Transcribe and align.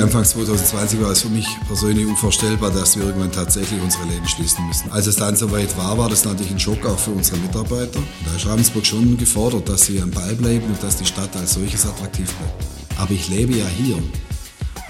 Anfang 0.00 0.24
2020 0.24 1.02
war 1.02 1.10
es 1.10 1.22
für 1.22 1.28
mich 1.28 1.48
persönlich 1.66 2.06
unvorstellbar, 2.06 2.70
dass 2.70 2.96
wir 2.96 3.04
irgendwann 3.04 3.32
tatsächlich 3.32 3.82
unsere 3.82 4.04
Läden 4.04 4.28
schließen 4.28 4.64
müssen. 4.68 4.92
Als 4.92 5.08
es 5.08 5.16
dann 5.16 5.34
soweit 5.34 5.76
war, 5.76 5.98
war 5.98 6.08
das 6.08 6.24
natürlich 6.24 6.52
ein 6.52 6.60
Schock 6.60 6.86
auch 6.86 6.96
für 6.96 7.10
unsere 7.10 7.36
Mitarbeiter. 7.38 7.98
Da 8.24 8.36
ist 8.36 8.46
Ravensburg 8.46 8.86
schon 8.86 9.16
gefordert, 9.16 9.68
dass 9.68 9.86
sie 9.86 10.00
am 10.00 10.12
Ball 10.12 10.36
bleiben 10.36 10.66
und 10.66 10.80
dass 10.84 10.98
die 10.98 11.04
Stadt 11.04 11.30
als 11.34 11.54
solches 11.54 11.84
attraktiv 11.84 12.32
bleibt. 12.32 12.64
Aber 12.96 13.10
ich 13.10 13.28
lebe 13.28 13.54
ja 13.54 13.64
hier. 13.66 13.96
Und 13.96 14.12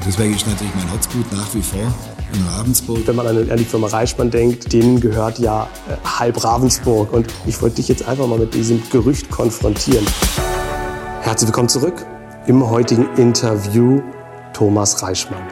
deswegen 0.06 0.34
ist 0.34 0.46
natürlich 0.46 0.74
mein 0.74 0.90
Herzblut 0.90 1.32
nach 1.32 1.54
wie 1.54 1.62
vor 1.62 1.90
in 2.34 2.46
Ravensburg. 2.46 3.06
Wenn 3.06 3.16
man 3.16 3.28
an 3.28 3.56
die 3.56 3.64
Firma 3.64 3.86
Reichmann 3.86 4.30
denkt, 4.30 4.74
denen 4.74 5.00
gehört 5.00 5.38
ja 5.38 5.70
äh, 5.88 6.06
halb 6.06 6.44
Ravensburg. 6.44 7.14
Und 7.14 7.32
ich 7.46 7.62
wollte 7.62 7.76
dich 7.76 7.88
jetzt 7.88 8.06
einfach 8.06 8.26
mal 8.26 8.38
mit 8.38 8.52
diesem 8.52 8.82
Gerücht 8.90 9.30
konfrontieren. 9.30 10.04
Herzlich 11.22 11.48
willkommen 11.48 11.70
zurück 11.70 12.04
im 12.46 12.68
heutigen 12.68 13.08
Interview 13.16 14.02
Thomas 14.58 15.04
Reichmann. 15.04 15.46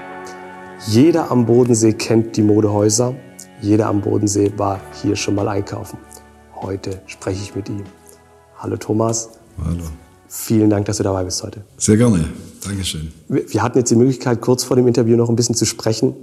Jeder 0.88 1.30
am 1.30 1.46
Bodensee 1.46 1.92
kennt 1.92 2.36
die 2.36 2.42
Modehäuser. 2.42 3.14
Jeder 3.62 3.86
am 3.86 4.00
Bodensee 4.00 4.50
war 4.56 4.80
hier 5.00 5.14
schon 5.14 5.36
mal 5.36 5.46
einkaufen. 5.46 5.96
Heute 6.56 7.00
spreche 7.06 7.40
ich 7.40 7.54
mit 7.54 7.68
ihm. 7.68 7.84
Hallo 8.58 8.76
Thomas. 8.76 9.28
Hallo. 9.64 9.84
Vielen 10.26 10.70
Dank, 10.70 10.86
dass 10.86 10.96
du 10.96 11.04
dabei 11.04 11.22
bist 11.22 11.40
heute. 11.44 11.62
Sehr 11.78 11.96
gerne. 11.96 12.30
Dankeschön. 12.64 13.12
Wir 13.28 13.62
hatten 13.62 13.78
jetzt 13.78 13.92
die 13.92 13.94
Möglichkeit, 13.94 14.40
kurz 14.40 14.64
vor 14.64 14.74
dem 14.74 14.88
Interview 14.88 15.16
noch 15.16 15.28
ein 15.28 15.36
bisschen 15.36 15.54
zu 15.54 15.66
sprechen. 15.66 16.16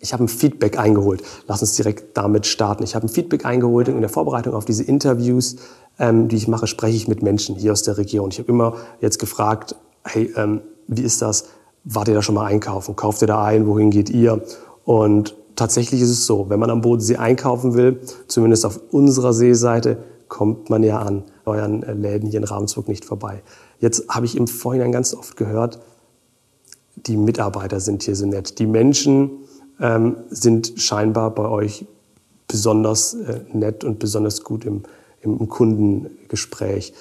Ich 0.00 0.12
habe 0.12 0.24
ein 0.24 0.28
Feedback 0.28 0.78
eingeholt. 0.78 1.22
Lass 1.46 1.62
uns 1.62 1.76
direkt 1.76 2.14
damit 2.14 2.44
starten. 2.44 2.82
Ich 2.82 2.94
habe 2.94 3.06
ein 3.06 3.08
Feedback 3.08 3.46
eingeholt 3.46 3.88
in 3.88 4.02
der 4.02 4.10
Vorbereitung 4.10 4.52
auf 4.52 4.66
diese 4.66 4.82
Interviews, 4.82 5.56
ähm, 5.98 6.28
die 6.28 6.36
ich 6.36 6.46
mache, 6.46 6.66
spreche 6.66 6.96
ich 6.96 7.08
mit 7.08 7.22
Menschen 7.22 7.56
hier 7.56 7.72
aus 7.72 7.82
der 7.84 7.96
Region. 7.96 8.28
Ich 8.32 8.38
habe 8.38 8.50
immer 8.50 8.76
jetzt 9.00 9.18
gefragt, 9.18 9.76
hey, 10.04 10.30
ähm, 10.36 10.60
wie 10.86 11.02
ist 11.02 11.22
das? 11.22 11.44
Wart 11.84 12.08
ihr 12.08 12.14
da 12.14 12.22
schon 12.22 12.34
mal 12.34 12.46
einkaufen? 12.46 12.96
Kauft 12.96 13.22
ihr 13.22 13.28
da 13.28 13.44
ein? 13.44 13.66
Wohin 13.66 13.90
geht 13.90 14.10
ihr? 14.10 14.42
Und 14.84 15.34
tatsächlich 15.56 16.00
ist 16.00 16.10
es 16.10 16.26
so, 16.26 16.48
wenn 16.48 16.60
man 16.60 16.70
am 16.70 16.80
Bodensee 16.80 17.16
einkaufen 17.16 17.74
will, 17.74 18.00
zumindest 18.28 18.64
auf 18.66 18.80
unserer 18.90 19.32
Seeseite, 19.32 19.98
kommt 20.28 20.70
man 20.70 20.82
ja 20.82 21.00
an 21.00 21.24
euren 21.44 21.82
Läden 22.00 22.28
hier 22.28 22.38
in 22.38 22.44
Ravensburg 22.44 22.88
nicht 22.88 23.04
vorbei. 23.04 23.42
Jetzt 23.80 24.08
habe 24.08 24.26
ich 24.26 24.36
im 24.36 24.46
Vorhinein 24.46 24.92
ganz 24.92 25.12
oft 25.12 25.36
gehört, 25.36 25.80
die 26.94 27.16
Mitarbeiter 27.16 27.80
sind 27.80 28.02
hier 28.02 28.14
so 28.14 28.26
nett. 28.26 28.58
Die 28.58 28.66
Menschen 28.66 29.30
ähm, 29.80 30.16
sind 30.30 30.74
scheinbar 30.76 31.34
bei 31.34 31.48
euch 31.48 31.86
besonders 32.46 33.14
äh, 33.14 33.40
nett 33.52 33.84
und 33.84 33.98
besonders 33.98 34.44
gut 34.44 34.64
im, 34.64 34.82
im 35.22 35.48
Kundengespräch. 35.48 36.92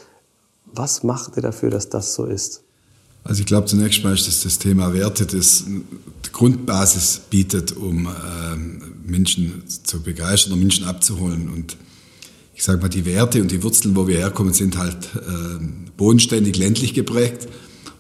Was 0.66 1.04
macht 1.04 1.36
ihr 1.38 1.42
dafür, 1.42 1.70
dass 1.70 1.90
das 1.90 2.14
so 2.14 2.26
ist? 2.26 2.64
Also 3.24 3.42
ich 3.42 3.46
glaube 3.46 3.68
zunächst 3.68 4.04
mal 4.04 4.14
ist 4.14 4.28
das 4.28 4.42
das 4.42 4.60
Thema 4.60 4.94
Werte, 4.94 5.26
das 5.26 5.66
die 5.66 6.32
Grundbasis 6.32 7.22
bietet, 7.30 7.74
um 7.74 8.08
äh, 8.08 8.10
Menschen 9.06 9.64
zu 9.68 10.02
begeistern 10.02 10.54
oder 10.54 10.62
Menschen 10.62 10.86
abzuholen. 10.86 11.50
Und 11.50 11.78
ich 12.56 12.64
sage 12.64 12.82
mal, 12.82 12.90
die 12.90 13.06
Werte 13.06 13.42
und 13.42 13.52
die 13.52 13.62
Wurzeln, 13.64 13.96
wo 13.96 14.08
wir 14.08 14.18
herkommen, 14.18 14.54
sind 14.54 14.78
halt 14.78 15.10
äh, 15.16 15.64
bodenständig 15.98 16.58
ländlich 16.58 16.94
geprägt. 16.94 17.48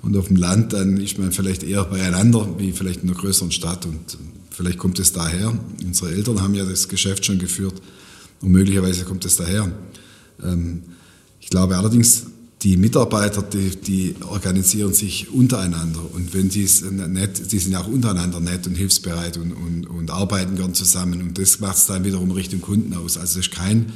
Und 0.01 0.15
auf 0.15 0.27
dem 0.27 0.37
Land 0.37 0.73
dann 0.73 0.97
ist 0.97 1.17
man 1.19 1.31
vielleicht 1.31 1.63
eher 1.63 1.83
beieinander, 1.83 2.55
wie 2.57 2.71
vielleicht 2.71 3.03
in 3.03 3.09
einer 3.09 3.17
größeren 3.17 3.51
Stadt. 3.51 3.85
Und 3.85 4.17
vielleicht 4.49 4.77
kommt 4.77 4.99
es 4.99 5.11
daher. 5.11 5.53
Unsere 5.83 6.11
Eltern 6.11 6.41
haben 6.41 6.55
ja 6.55 6.65
das 6.65 6.87
Geschäft 6.87 7.25
schon 7.25 7.39
geführt 7.39 7.81
und 8.41 8.51
möglicherweise 8.51 9.03
kommt 9.03 9.25
es 9.25 9.35
daher. 9.35 9.71
Ähm, 10.43 10.83
ich 11.41 11.49
glaube 11.49 11.77
allerdings, 11.77 12.27
die 12.61 12.75
Mitarbeiter, 12.75 13.41
die, 13.41 13.69
die, 13.69 14.15
organisieren 14.29 14.93
sich 14.93 15.31
untereinander. 15.31 16.01
Und 16.13 16.33
wenn 16.33 16.49
die 16.49 16.67
nett, 17.07 17.51
die 17.51 17.59
sind 17.59 17.75
auch 17.75 17.87
untereinander 17.87 18.41
nett 18.41 18.67
und 18.67 18.75
hilfsbereit 18.75 19.37
und, 19.37 19.53
und, 19.53 19.85
und 19.87 20.11
arbeiten 20.11 20.57
gern 20.57 20.73
zusammen. 20.73 21.21
Und 21.21 21.37
das 21.37 21.61
macht 21.61 21.77
es 21.77 21.85
dann 21.85 22.03
wiederum 22.03 22.31
Richtung 22.31 22.59
Kunden 22.59 22.93
aus. 22.93 23.17
Also 23.17 23.39
es 23.39 23.47
ist 23.47 23.55
kein 23.55 23.93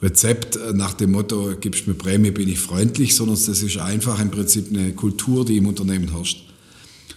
Rezept 0.00 0.58
nach 0.72 0.94
dem 0.94 1.12
Motto, 1.12 1.54
gibst 1.60 1.86
mir 1.86 1.94
Prämie, 1.94 2.30
bin 2.30 2.48
ich 2.48 2.58
freundlich, 2.58 3.14
sondern 3.14 3.36
das 3.36 3.48
ist 3.48 3.76
einfach 3.76 4.18
im 4.18 4.30
Prinzip 4.30 4.68
eine 4.70 4.92
Kultur, 4.94 5.44
die 5.44 5.58
im 5.58 5.66
Unternehmen 5.66 6.10
herrscht. 6.10 6.46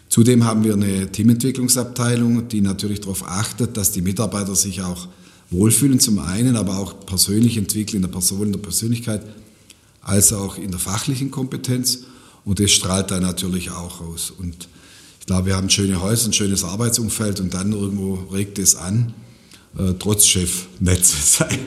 Zudem 0.10 0.44
haben 0.44 0.66
wir 0.66 0.74
eine 0.74 1.10
Teamentwicklungsabteilung, 1.10 2.50
die 2.50 2.60
natürlich 2.60 3.00
darauf 3.00 3.26
achtet, 3.26 3.78
dass 3.78 3.94
die 3.94 4.02
Mitarbeiter 4.02 4.54
sich 4.54 4.82
auch 4.82 5.08
wohlfühlen 5.50 6.02
zum 6.02 6.20
einen, 6.20 6.58
aber 6.58 6.78
auch 6.78 7.06
persönlich 7.06 7.58
entwickeln 7.58 7.98
in 7.98 8.02
der 8.02 8.10
Person, 8.10 8.48
in 8.48 8.52
der 8.52 8.60
Persönlichkeit 8.60 9.24
als 10.04 10.34
auch 10.34 10.58
in 10.58 10.72
der 10.72 10.80
fachlichen 10.80 11.32
Kompetenz. 11.32 12.00
Und 12.46 12.60
das 12.60 12.72
strahlt 12.72 13.12
da 13.12 13.20
natürlich 13.20 13.72
auch 13.72 14.02
raus. 14.02 14.32
Und 14.38 14.68
ich 15.20 15.26
glaube, 15.26 15.48
wir 15.48 15.56
haben 15.56 15.70
schöne 15.70 16.02
Häuser, 16.02 16.30
ein 16.30 16.34
schönes 16.34 16.64
Arbeitsumfeld 16.64 17.40
und 17.40 17.54
dann 17.54 17.72
irgendwo 17.72 18.16
regt 18.34 18.60
es 18.60 18.76
an, 18.76 19.14
äh, 19.78 19.94
trotz 19.98 20.26
Chef 20.26 20.68
nett 20.80 21.06
zu 21.06 21.18
sein. 21.24 21.60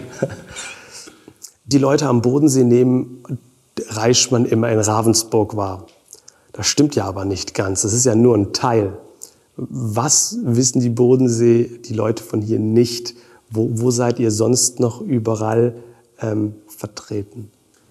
Die 1.64 1.78
Leute 1.78 2.06
am 2.06 2.22
Bodensee 2.22 2.64
nehmen 2.64 3.22
Reichmann 3.88 4.44
immer 4.44 4.70
in 4.70 4.78
Ravensburg 4.78 5.56
wahr. 5.56 5.86
Das 6.52 6.66
stimmt 6.66 6.96
ja 6.96 7.04
aber 7.04 7.24
nicht 7.24 7.54
ganz. 7.54 7.82
Das 7.82 7.92
ist 7.92 8.04
ja 8.04 8.14
nur 8.14 8.36
ein 8.36 8.52
Teil. 8.52 8.98
Was 9.56 10.36
wissen 10.42 10.80
die 10.80 10.90
Bodensee, 10.90 11.80
die 11.84 11.94
Leute 11.94 12.22
von 12.22 12.42
hier 12.42 12.58
nicht? 12.58 13.14
Wo, 13.50 13.70
wo 13.72 13.90
seid 13.90 14.18
ihr 14.18 14.30
sonst 14.30 14.80
noch 14.80 15.00
überall 15.00 15.76
ähm, 16.20 16.54
vertreten? 16.66 17.50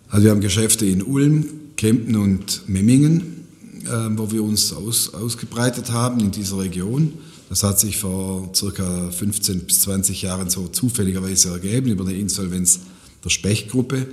Also 0.09 0.25
wir 0.25 0.31
haben 0.31 0.41
Geschäfte 0.41 0.85
in 0.85 1.01
Ulm, 1.03 1.45
Kempten 1.77 2.15
und 2.15 2.67
Memmingen, 2.67 3.45
äh, 3.85 4.17
wo 4.17 4.31
wir 4.31 4.43
uns 4.43 4.71
aus, 4.71 5.13
ausgebreitet 5.13 5.91
haben 5.91 6.19
in 6.19 6.31
dieser 6.31 6.59
Region. 6.59 7.13
Das 7.49 7.63
hat 7.63 7.79
sich 7.79 7.97
vor 7.97 8.49
circa 8.55 9.11
15 9.11 9.61
bis 9.61 9.81
20 9.81 10.21
Jahren 10.21 10.49
so 10.49 10.67
zufälligerweise 10.67 11.49
ergeben 11.49 11.91
über 11.91 12.05
eine 12.05 12.17
Insolvenz 12.17 12.79
der 13.23 13.29
Spechtgruppe. 13.29 14.07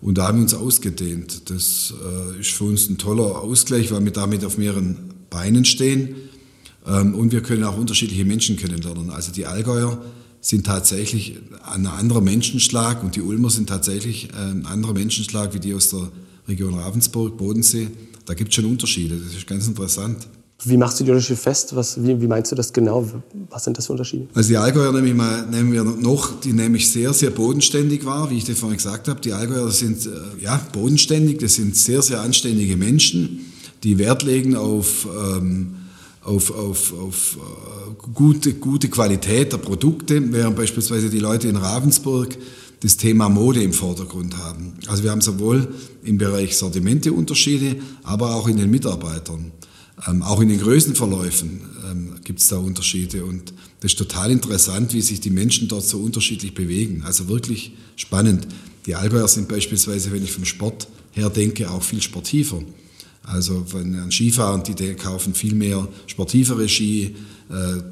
Und 0.00 0.18
da 0.18 0.28
haben 0.28 0.38
wir 0.38 0.42
uns 0.42 0.54
ausgedehnt. 0.54 1.50
Das 1.50 1.92
äh, 1.92 2.40
ist 2.40 2.50
für 2.50 2.64
uns 2.64 2.88
ein 2.88 2.98
toller 2.98 3.42
Ausgleich, 3.42 3.90
weil 3.90 4.04
wir 4.04 4.12
damit 4.12 4.44
auf 4.44 4.56
mehreren 4.56 4.96
Beinen 5.30 5.64
stehen. 5.64 6.14
Ähm, 6.86 7.14
und 7.14 7.32
wir 7.32 7.42
können 7.42 7.64
auch 7.64 7.76
unterschiedliche 7.76 8.24
Menschen 8.24 8.56
kennenlernen. 8.56 9.10
Also 9.10 9.32
die 9.32 9.46
Allgäuer 9.46 10.00
sind 10.40 10.66
tatsächlich 10.66 11.36
ein 11.64 11.86
anderer 11.86 12.20
Menschenschlag 12.20 13.02
und 13.02 13.16
die 13.16 13.22
Ulmer 13.22 13.50
sind 13.50 13.68
tatsächlich 13.68 14.30
ein 14.34 14.66
anderer 14.66 14.94
Menschenschlag 14.94 15.52
wie 15.54 15.60
die 15.60 15.74
aus 15.74 15.90
der 15.90 16.10
Region 16.46 16.74
Ravensburg, 16.74 17.36
Bodensee. 17.36 17.88
Da 18.24 18.34
gibt 18.34 18.50
es 18.50 18.56
schon 18.56 18.66
Unterschiede, 18.66 19.16
das 19.16 19.34
ist 19.34 19.46
ganz 19.46 19.66
interessant. 19.66 20.28
Wie 20.64 20.76
machst 20.76 20.98
du 20.98 21.04
die 21.04 21.10
Unterschiede 21.10 21.38
fest? 21.38 21.76
Was, 21.76 22.02
wie, 22.02 22.20
wie, 22.20 22.26
meinst 22.26 22.50
du 22.50 22.56
das 22.56 22.72
genau? 22.72 23.08
Was 23.48 23.62
sind 23.62 23.78
das 23.78 23.86
für 23.86 23.92
Unterschiede? 23.92 24.26
Also 24.34 24.48
die 24.48 24.56
Allgäuer 24.56 24.92
nehme 24.92 25.08
ich 25.08 25.14
mal, 25.14 25.46
nehmen 25.46 25.72
wir 25.72 25.84
noch, 25.84 26.40
die 26.40 26.52
nehme 26.52 26.78
ich 26.78 26.90
sehr, 26.90 27.12
sehr 27.12 27.30
bodenständig 27.30 28.04
wahr, 28.04 28.28
wie 28.30 28.38
ich 28.38 28.44
dir 28.44 28.56
vorhin 28.56 28.76
gesagt 28.76 29.06
habe. 29.06 29.20
Die 29.20 29.32
Allgäuer 29.32 29.70
sind 29.70 30.06
äh, 30.06 30.10
ja, 30.40 30.60
bodenständig, 30.72 31.38
das 31.38 31.54
sind 31.54 31.76
sehr, 31.76 32.02
sehr 32.02 32.20
anständige 32.20 32.76
Menschen, 32.76 33.52
die 33.82 33.98
Wert 33.98 34.22
legen 34.22 34.56
auf... 34.56 35.06
Ähm, 35.06 35.74
auf, 36.28 36.50
auf, 36.50 36.92
auf 36.92 37.36
äh, 37.36 37.77
gute, 37.98 38.54
gute 38.54 38.88
Qualität 38.88 39.52
der 39.52 39.58
Produkte, 39.58 40.32
während 40.32 40.56
beispielsweise 40.56 41.10
die 41.10 41.18
Leute 41.18 41.48
in 41.48 41.56
Ravensburg 41.56 42.36
das 42.80 42.96
Thema 42.96 43.28
Mode 43.28 43.62
im 43.62 43.72
Vordergrund 43.72 44.36
haben. 44.38 44.74
Also 44.86 45.02
wir 45.02 45.10
haben 45.10 45.20
sowohl 45.20 45.68
im 46.04 46.16
Bereich 46.16 46.56
Sortimente 46.56 47.12
Unterschiede, 47.12 47.76
aber 48.04 48.34
auch 48.36 48.46
in 48.48 48.56
den 48.56 48.70
Mitarbeitern. 48.70 49.52
Ähm, 50.06 50.22
auch 50.22 50.40
in 50.40 50.48
den 50.48 50.60
Größenverläufen 50.60 51.60
ähm, 51.90 52.14
gibt 52.22 52.38
es 52.38 52.48
da 52.48 52.58
Unterschiede 52.58 53.24
und 53.24 53.52
das 53.80 53.92
ist 53.92 53.98
total 53.98 54.30
interessant, 54.30 54.94
wie 54.94 55.00
sich 55.00 55.20
die 55.20 55.30
Menschen 55.30 55.66
dort 55.66 55.84
so 55.84 55.98
unterschiedlich 55.98 56.54
bewegen. 56.54 57.02
Also 57.04 57.28
wirklich 57.28 57.72
spannend. 57.96 58.46
Die 58.86 58.94
Allgäuer 58.94 59.28
sind 59.28 59.48
beispielsweise, 59.48 60.12
wenn 60.12 60.22
ich 60.22 60.32
vom 60.32 60.44
Sport 60.44 60.88
her 61.12 61.30
denke, 61.30 61.70
auch 61.70 61.82
viel 61.82 62.00
sportiver. 62.00 62.62
Also 63.30 63.64
von 63.66 63.92
den 63.92 64.10
Skifahrern, 64.10 64.62
die 64.62 64.94
kaufen 64.94 65.34
viel 65.34 65.54
mehr 65.54 65.86
sportivere 66.06 66.68
Ski, 66.68 67.14
äh, 67.50 67.82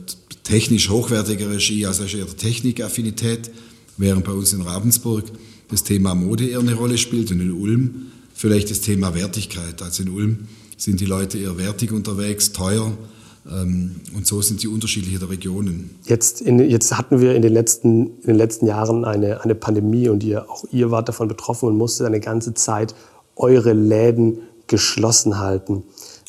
technisch 0.42 0.88
hochwertigere 0.88 1.60
Ski, 1.60 1.84
also 1.86 2.04
eher 2.04 2.26
Technikaffinität, 2.26 3.50
während 3.96 4.24
bei 4.24 4.32
uns 4.32 4.52
in 4.52 4.62
Ravensburg 4.62 5.24
das 5.68 5.82
Thema 5.82 6.14
Mode 6.14 6.46
eher 6.46 6.60
eine 6.60 6.74
Rolle 6.74 6.96
spielt 6.96 7.30
und 7.30 7.40
in 7.40 7.52
Ulm 7.52 8.06
vielleicht 8.34 8.70
das 8.70 8.80
Thema 8.80 9.14
Wertigkeit. 9.14 9.82
Also 9.82 10.02
in 10.02 10.10
Ulm 10.10 10.38
sind 10.76 11.00
die 11.00 11.06
Leute 11.06 11.38
eher 11.38 11.58
wertig 11.58 11.92
unterwegs, 11.92 12.52
teuer, 12.52 12.96
ähm, 13.50 13.96
und 14.14 14.26
so 14.26 14.42
sind 14.42 14.62
die 14.62 14.68
unterschiedliche 14.68 15.18
der 15.18 15.30
Regionen. 15.30 15.90
Jetzt, 16.04 16.40
in, 16.40 16.58
jetzt 16.58 16.96
hatten 16.96 17.20
wir 17.20 17.34
in 17.34 17.42
den, 17.42 17.52
letzten, 17.52 18.18
in 18.20 18.26
den 18.26 18.36
letzten 18.36 18.66
Jahren 18.66 19.04
eine, 19.04 19.42
eine 19.42 19.54
Pandemie 19.54 20.08
und 20.08 20.24
ihr, 20.24 20.50
auch 20.50 20.64
ihr 20.72 20.90
wart 20.90 21.08
davon 21.08 21.28
betroffen 21.28 21.68
und 21.68 21.76
musstet 21.76 22.06
eine 22.06 22.20
ganze 22.20 22.54
Zeit 22.54 22.94
eure 23.36 23.72
Läden 23.72 24.38
geschlossen 24.66 25.38
halten. 25.38 25.84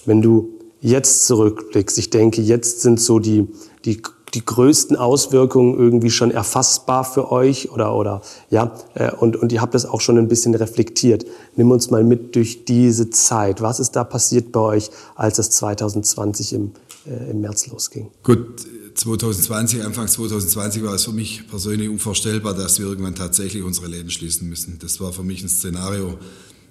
Wenn 0.05 0.21
du 0.21 0.57
jetzt 0.81 1.25
zurückblickst, 1.25 1.97
ich 1.97 2.09
denke, 2.09 2.41
jetzt 2.41 2.81
sind 2.81 2.99
so 2.99 3.19
die, 3.19 3.47
die, 3.85 4.01
die 4.33 4.45
größten 4.45 4.95
Auswirkungen 4.95 5.77
irgendwie 5.77 6.11
schon 6.11 6.31
erfassbar 6.31 7.03
für 7.03 7.31
euch 7.31 7.71
oder, 7.71 7.95
oder 7.95 8.21
ja, 8.49 8.73
äh, 8.93 9.11
und, 9.11 9.35
und 9.35 9.51
ihr 9.51 9.61
habt 9.61 9.73
das 9.73 9.85
auch 9.85 10.01
schon 10.01 10.17
ein 10.17 10.27
bisschen 10.27 10.53
reflektiert. 10.55 11.25
Nimm 11.55 11.71
uns 11.71 11.89
mal 11.89 12.03
mit 12.03 12.35
durch 12.35 12.65
diese 12.65 13.09
Zeit. 13.09 13.61
Was 13.61 13.79
ist 13.79 13.91
da 13.91 14.03
passiert 14.03 14.51
bei 14.51 14.59
euch, 14.59 14.89
als 15.15 15.39
es 15.39 15.49
2020 15.51 16.53
im, 16.53 16.71
äh, 17.05 17.31
im 17.31 17.41
März 17.41 17.67
losging? 17.67 18.11
Gut, 18.23 18.65
2020, 18.97 19.83
Anfang 19.83 20.07
2020 20.07 20.83
war 20.83 20.93
es 20.93 21.05
für 21.05 21.11
mich 21.11 21.47
persönlich 21.47 21.87
unvorstellbar, 21.89 22.53
dass 22.53 22.79
wir 22.79 22.87
irgendwann 22.87 23.15
tatsächlich 23.15 23.63
unsere 23.63 23.87
Läden 23.87 24.09
schließen 24.09 24.49
müssen. 24.49 24.79
Das 24.79 24.99
war 24.99 25.13
für 25.13 25.23
mich 25.23 25.43
ein 25.43 25.49
Szenario, 25.49 26.17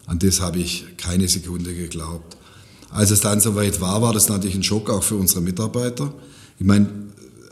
an 0.06 0.18
das 0.18 0.40
habe 0.40 0.58
ich 0.58 0.84
keine 0.96 1.28
Sekunde 1.28 1.74
geglaubt. 1.74 2.36
Als 2.90 3.10
es 3.10 3.20
dann 3.20 3.40
soweit 3.40 3.80
war, 3.80 4.00
war 4.02 4.12
das 4.12 4.28
natürlich 4.28 4.56
ein 4.56 4.62
Schock 4.62 4.88
auch 4.88 5.02
für 5.02 5.16
unsere 5.16 5.40
Mitarbeiter. 5.40 6.12
Ich 6.58 6.64
meine, 6.64 6.88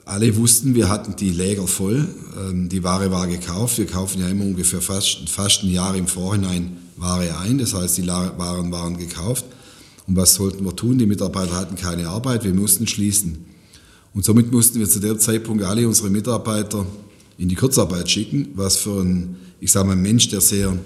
alle 0.04 0.36
wussten, 0.36 0.74
wir 0.74 0.88
hatten 0.88 1.16
die 1.16 1.30
Läger 1.30 1.66
voll, 1.66 2.06
ähm, 2.38 2.68
die 2.68 2.84
Ware 2.84 3.10
war 3.10 3.26
gekauft. 3.26 3.78
Wir 3.78 3.86
kaufen 3.86 4.20
ja 4.20 4.28
immer 4.28 4.44
ungefähr 4.44 4.80
fast, 4.80 5.28
fast 5.28 5.62
ein 5.62 5.70
Jahr 5.70 5.94
im 5.94 6.06
Vorhinein 6.06 6.76
Ware 6.96 7.38
ein, 7.38 7.58
das 7.58 7.74
heißt, 7.74 7.98
die 7.98 8.06
Waren 8.06 8.70
waren 8.70 8.96
gekauft. 8.96 9.44
Und 10.06 10.16
was 10.16 10.34
sollten 10.34 10.64
wir 10.64 10.76
tun? 10.76 10.98
Die 10.98 11.06
Mitarbeiter 11.06 11.54
hatten 11.54 11.76
keine 11.76 12.08
Arbeit, 12.08 12.44
wir 12.44 12.54
mussten 12.54 12.86
schließen. 12.86 13.44
Und 14.12 14.24
somit 14.24 14.52
mussten 14.52 14.78
wir 14.78 14.88
zu 14.88 15.00
dem 15.00 15.18
Zeitpunkt 15.18 15.64
alle 15.64 15.88
unsere 15.88 16.10
Mitarbeiter 16.10 16.86
in 17.36 17.48
die 17.48 17.56
Kurzarbeit 17.56 18.08
schicken, 18.08 18.48
was 18.54 18.76
für 18.76 19.00
ein, 19.00 19.36
ich 19.60 19.72
sage 19.72 19.88
mal, 19.88 19.96
Mensch, 19.96 20.28
der 20.28 20.40
sehr, 20.40 20.76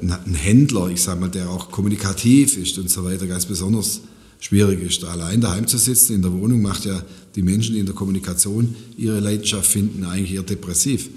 ein 0.00 0.34
Händler, 0.34 0.88
ich 0.88 1.02
sage 1.02 1.20
mal, 1.20 1.30
der 1.30 1.50
auch 1.50 1.70
kommunikativ 1.70 2.56
ist 2.56 2.78
und 2.78 2.90
so 2.90 3.04
weiter, 3.04 3.26
ganz 3.26 3.46
besonders 3.46 4.00
schwierig 4.40 4.82
ist. 4.82 5.04
Allein 5.04 5.40
daheim 5.40 5.66
zu 5.66 5.78
sitzen 5.78 6.14
in 6.14 6.22
der 6.22 6.32
Wohnung 6.32 6.62
macht 6.62 6.84
ja 6.84 7.02
die 7.34 7.42
Menschen, 7.42 7.74
die 7.74 7.80
in 7.80 7.86
der 7.86 7.94
Kommunikation 7.94 8.74
ihre 8.96 9.20
Leidenschaft 9.20 9.70
finden, 9.70 10.04
eigentlich 10.04 10.34
eher 10.34 10.42
depressiv. 10.42 11.08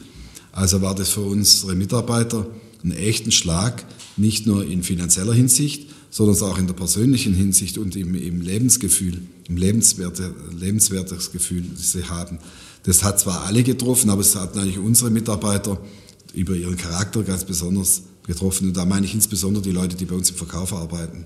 Also 0.51 0.81
war 0.81 0.95
das 0.95 1.09
für 1.09 1.21
unsere 1.21 1.75
Mitarbeiter 1.75 2.47
einen 2.83 2.93
echten 2.93 3.31
Schlag, 3.31 3.85
nicht 4.15 4.47
nur 4.47 4.65
in 4.65 4.81
finanzieller 4.83 5.33
Hinsicht, 5.33 5.89
sondern 6.09 6.41
auch 6.49 6.57
in 6.57 6.67
der 6.67 6.73
persönlichen 6.73 7.33
Hinsicht 7.33 7.77
und 7.77 7.95
im, 7.95 8.15
im 8.15 8.41
Lebensgefühl, 8.41 9.21
im 9.47 9.57
lebenswerte, 9.57 10.33
lebenswertes 10.57 11.31
Gefühl, 11.31 11.63
das 11.75 11.91
sie 11.91 12.05
haben. 12.05 12.39
Das 12.83 13.03
hat 13.03 13.19
zwar 13.19 13.43
alle 13.45 13.63
getroffen, 13.63 14.09
aber 14.09 14.21
es 14.21 14.35
hat 14.35 14.55
natürlich 14.55 14.79
unsere 14.79 15.11
Mitarbeiter 15.11 15.79
über 16.33 16.55
ihren 16.55 16.77
Charakter 16.77 17.23
ganz 17.23 17.43
besonders 17.43 18.03
getroffen. 18.27 18.67
Und 18.67 18.77
da 18.77 18.85
meine 18.85 19.05
ich 19.05 19.13
insbesondere 19.13 19.63
die 19.63 19.71
Leute, 19.71 19.95
die 19.95 20.05
bei 20.05 20.15
uns 20.15 20.29
im 20.29 20.35
Verkauf 20.35 20.73
arbeiten. 20.73 21.25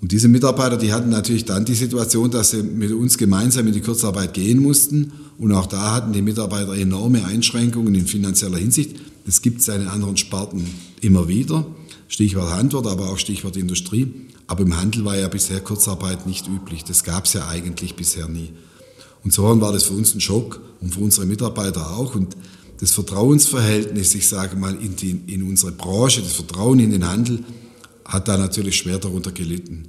Und 0.00 0.12
diese 0.12 0.28
Mitarbeiter, 0.28 0.76
die 0.76 0.92
hatten 0.92 1.08
natürlich 1.08 1.44
dann 1.44 1.64
die 1.64 1.74
Situation, 1.74 2.30
dass 2.30 2.50
sie 2.50 2.62
mit 2.62 2.92
uns 2.92 3.16
gemeinsam 3.16 3.66
in 3.66 3.72
die 3.72 3.80
Kurzarbeit 3.80 4.34
gehen 4.34 4.60
mussten. 4.60 5.12
Und 5.38 5.52
auch 5.52 5.66
da 5.66 5.94
hatten 5.94 6.12
die 6.12 6.22
Mitarbeiter 6.22 6.74
enorme 6.74 7.24
Einschränkungen 7.24 7.94
in 7.94 8.06
finanzieller 8.06 8.58
Hinsicht. 8.58 8.96
Das 9.24 9.42
gibt 9.42 9.60
es 9.60 9.68
in 9.68 9.88
anderen 9.88 10.16
Sparten 10.16 10.66
immer 11.00 11.28
wieder. 11.28 11.66
Stichwort 12.08 12.52
Handwort, 12.52 12.86
aber 12.86 13.10
auch 13.10 13.18
Stichwort 13.18 13.56
Industrie. 13.56 14.12
Aber 14.46 14.62
im 14.62 14.76
Handel 14.76 15.04
war 15.04 15.16
ja 15.16 15.28
bisher 15.28 15.60
Kurzarbeit 15.60 16.26
nicht 16.26 16.46
üblich. 16.46 16.84
Das 16.84 17.02
gab 17.02 17.24
es 17.24 17.32
ja 17.32 17.48
eigentlich 17.48 17.96
bisher 17.96 18.28
nie. 18.28 18.50
Und 19.24 19.32
so 19.32 19.42
war 19.60 19.72
das 19.72 19.84
für 19.84 19.94
uns 19.94 20.14
ein 20.14 20.20
Schock 20.20 20.60
und 20.80 20.94
für 20.94 21.00
unsere 21.00 21.26
Mitarbeiter 21.26 21.96
auch. 21.96 22.14
Und 22.14 22.36
das 22.78 22.92
Vertrauensverhältnis, 22.92 24.14
ich 24.14 24.28
sage 24.28 24.56
mal, 24.56 24.74
in, 24.74 24.96
die, 24.96 25.20
in 25.26 25.42
unsere 25.42 25.72
Branche, 25.72 26.20
das 26.20 26.32
Vertrauen 26.32 26.78
in 26.78 26.90
den 26.90 27.06
Handel, 27.06 27.44
hat 28.04 28.28
da 28.28 28.36
natürlich 28.36 28.76
schwer 28.76 28.98
darunter 28.98 29.32
gelitten. 29.32 29.88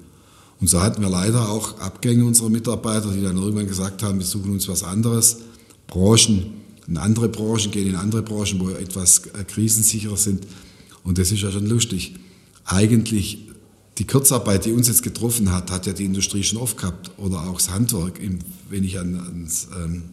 Und 0.59 0.69
so 0.69 0.81
hatten 0.81 1.01
wir 1.01 1.09
leider 1.09 1.49
auch 1.49 1.79
Abgänge 1.79 2.25
unserer 2.25 2.49
Mitarbeiter, 2.49 3.11
die 3.11 3.21
dann 3.21 3.37
irgendwann 3.37 3.67
gesagt 3.67 4.01
haben, 4.03 4.19
wir 4.19 4.25
suchen 4.25 4.51
uns 4.51 4.67
was 4.67 4.83
anderes. 4.83 5.37
Branchen, 5.85 6.53
in 6.87 6.97
andere 6.97 7.29
Branchen, 7.29 7.71
gehen 7.71 7.87
in 7.87 7.95
andere 7.95 8.23
Branchen, 8.23 8.59
wo 8.59 8.69
etwas 8.69 9.27
äh, 9.27 9.43
krisensicherer 9.43 10.17
sind. 10.17 10.47
Und 11.03 11.17
das 11.17 11.31
ist 11.31 11.41
ja 11.41 11.51
schon 11.51 11.67
lustig. 11.67 12.15
Eigentlich 12.65 13.47
die 13.97 14.07
Kurzarbeit, 14.07 14.65
die 14.65 14.71
uns 14.71 14.87
jetzt 14.87 15.03
getroffen 15.03 15.51
hat, 15.51 15.71
hat 15.71 15.85
ja 15.85 15.93
die 15.93 16.05
Industrie 16.05 16.43
schon 16.43 16.59
oft 16.59 16.77
gehabt 16.77 17.11
oder 17.17 17.47
auch 17.47 17.57
das 17.57 17.69
Handwerk. 17.69 18.19
Wenn 18.69 18.83
ich 18.83 18.99
an, 18.99 19.19
ans, 19.19 19.67
ähm, 19.75 20.03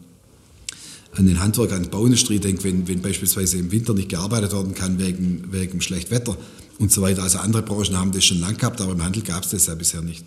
an 1.16 1.26
den 1.26 1.40
Handwerk, 1.40 1.72
an 1.72 1.84
die 1.84 1.88
Bauindustrie 1.88 2.38
denke, 2.38 2.64
wenn, 2.64 2.88
wenn 2.88 3.00
beispielsweise 3.00 3.58
im 3.58 3.70
Winter 3.70 3.94
nicht 3.94 4.08
gearbeitet 4.08 4.52
werden 4.52 4.74
kann 4.74 4.98
wegen, 4.98 5.44
wegen 5.50 5.80
schlecht 5.80 6.10
Wetter 6.10 6.36
und 6.78 6.90
so 6.90 7.02
weiter. 7.02 7.22
Also 7.22 7.38
andere 7.38 7.62
Branchen 7.62 7.98
haben 7.98 8.12
das 8.12 8.24
schon 8.24 8.40
lang 8.40 8.56
gehabt, 8.56 8.80
aber 8.80 8.92
im 8.92 9.02
Handel 9.02 9.22
gab 9.22 9.44
es 9.44 9.50
das 9.50 9.66
ja 9.66 9.74
bisher 9.74 10.02
nicht. 10.02 10.24